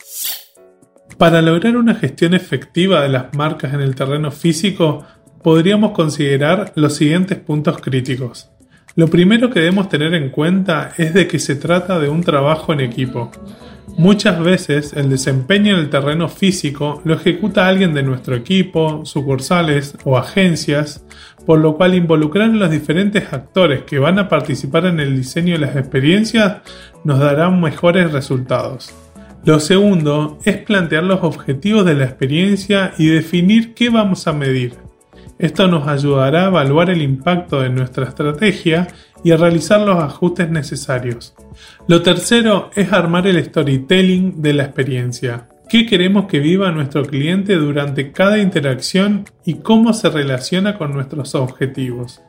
[1.17, 5.05] Para lograr una gestión efectiva de las marcas en el terreno físico,
[5.43, 8.51] podríamos considerar los siguientes puntos críticos.
[8.97, 12.73] Lo primero que debemos tener en cuenta es de que se trata de un trabajo
[12.73, 13.31] en equipo.
[14.01, 19.95] Muchas veces el desempeño en el terreno físico lo ejecuta alguien de nuestro equipo, sucursales
[20.05, 21.05] o agencias,
[21.45, 25.53] por lo cual involucrar a los diferentes actores que van a participar en el diseño
[25.53, 26.63] de las experiencias
[27.05, 28.91] nos dará mejores resultados.
[29.45, 34.77] Lo segundo es plantear los objetivos de la experiencia y definir qué vamos a medir.
[35.39, 38.89] Esto nos ayudará a evaluar el impacto de nuestra estrategia
[39.23, 41.35] y a realizar los ajustes necesarios.
[41.87, 45.49] Lo tercero es armar el storytelling de la experiencia.
[45.69, 51.35] ¿Qué queremos que viva nuestro cliente durante cada interacción y cómo se relaciona con nuestros
[51.35, 52.21] objetivos?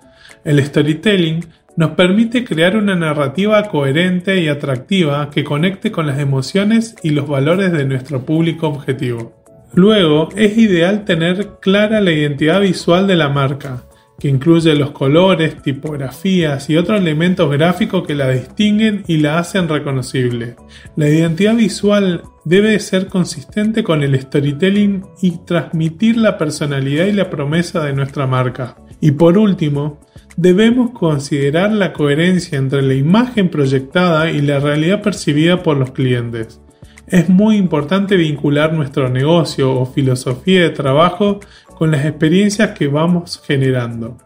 [0.44, 6.96] El storytelling nos permite crear una narrativa coherente y atractiva que conecte con las emociones
[7.02, 9.34] y los valores de nuestro público objetivo.
[9.74, 13.84] Luego, es ideal tener clara la identidad visual de la marca,
[14.22, 19.68] que incluye los colores, tipografías y otros elementos gráficos que la distinguen y la hacen
[19.68, 20.58] reconocible.
[20.96, 27.32] La identidad visual debe ser consistente con el storytelling y transmitir la personalidad y la
[27.32, 28.76] promesa de nuestra marca.
[29.00, 30.00] Y por último,
[30.38, 36.62] debemos considerar la coherencia entre la imagen proyectada y la realidad percibida por los clientes.
[37.08, 41.40] Es muy importante vincular nuestro negocio o filosofía de trabajo
[41.82, 44.20] con las experiencias que vamos generando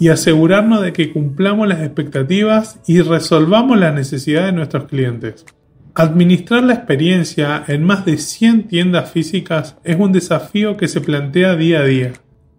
[0.00, 5.46] y asegurarnos de que cumplamos las expectativas y resolvamos las necesidades de nuestros clientes.
[5.94, 11.54] Administrar la experiencia en más de 100 tiendas físicas es un desafío que se plantea
[11.54, 12.14] día a día.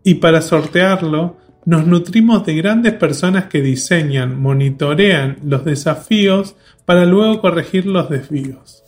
[0.06, 1.36] Y para sortearlo,
[1.66, 6.56] nos nutrimos de grandes personas que diseñan, monitorean los desafíos
[6.86, 8.86] para luego corregir los desvíos.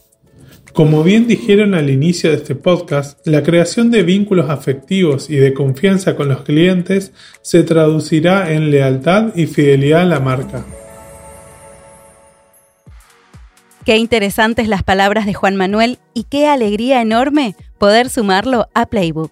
[0.74, 5.54] Como bien dijeron al inicio de este podcast, la creación de vínculos afectivos y de
[5.54, 7.12] confianza con los clientes
[7.42, 10.66] se traducirá en lealtad y fidelidad a la marca.
[13.84, 19.32] Qué interesantes las palabras de Juan Manuel y qué alegría enorme poder sumarlo a Playbook.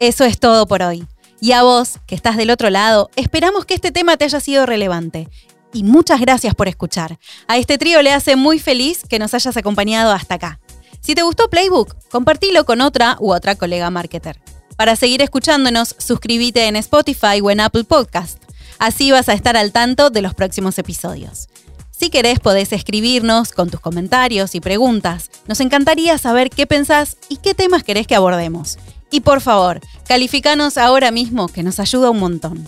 [0.00, 1.06] Eso es todo por hoy.
[1.40, 4.66] Y a vos, que estás del otro lado, esperamos que este tema te haya sido
[4.66, 5.28] relevante.
[5.72, 7.18] Y muchas gracias por escuchar.
[7.46, 10.60] A este trío le hace muy feliz que nos hayas acompañado hasta acá.
[11.02, 14.40] Si te gustó Playbook, compartilo con otra u otra colega marketer.
[14.76, 18.38] Para seguir escuchándonos, suscríbete en Spotify o en Apple Podcast.
[18.78, 21.48] Así vas a estar al tanto de los próximos episodios.
[21.90, 25.30] Si querés, podés escribirnos con tus comentarios y preguntas.
[25.48, 28.78] Nos encantaría saber qué pensás y qué temas querés que abordemos.
[29.10, 32.66] Y por favor, calificanos ahora mismo, que nos ayuda un montón.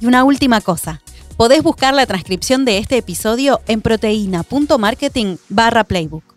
[0.00, 1.00] Y una última cosa.
[1.36, 6.27] Podés buscar la transcripción de este episodio en proteína.marketing barra playbook.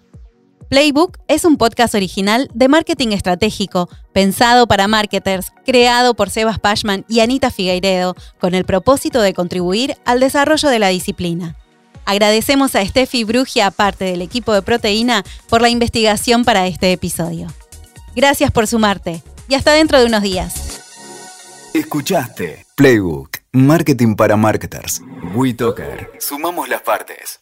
[0.72, 7.04] Playbook es un podcast original de marketing estratégico, pensado para marketers, creado por Sebas Pashman
[7.10, 11.58] y Anita Figueiredo, con el propósito de contribuir al desarrollo de la disciplina.
[12.06, 17.48] Agradecemos a Steffi Brugia, parte del equipo de Proteína, por la investigación para este episodio.
[18.16, 20.80] Gracias por sumarte y hasta dentro de unos días.
[21.74, 25.02] Escuchaste Playbook, Marketing para Marketers.
[25.36, 26.12] WeToker.
[26.18, 27.42] Sumamos las partes.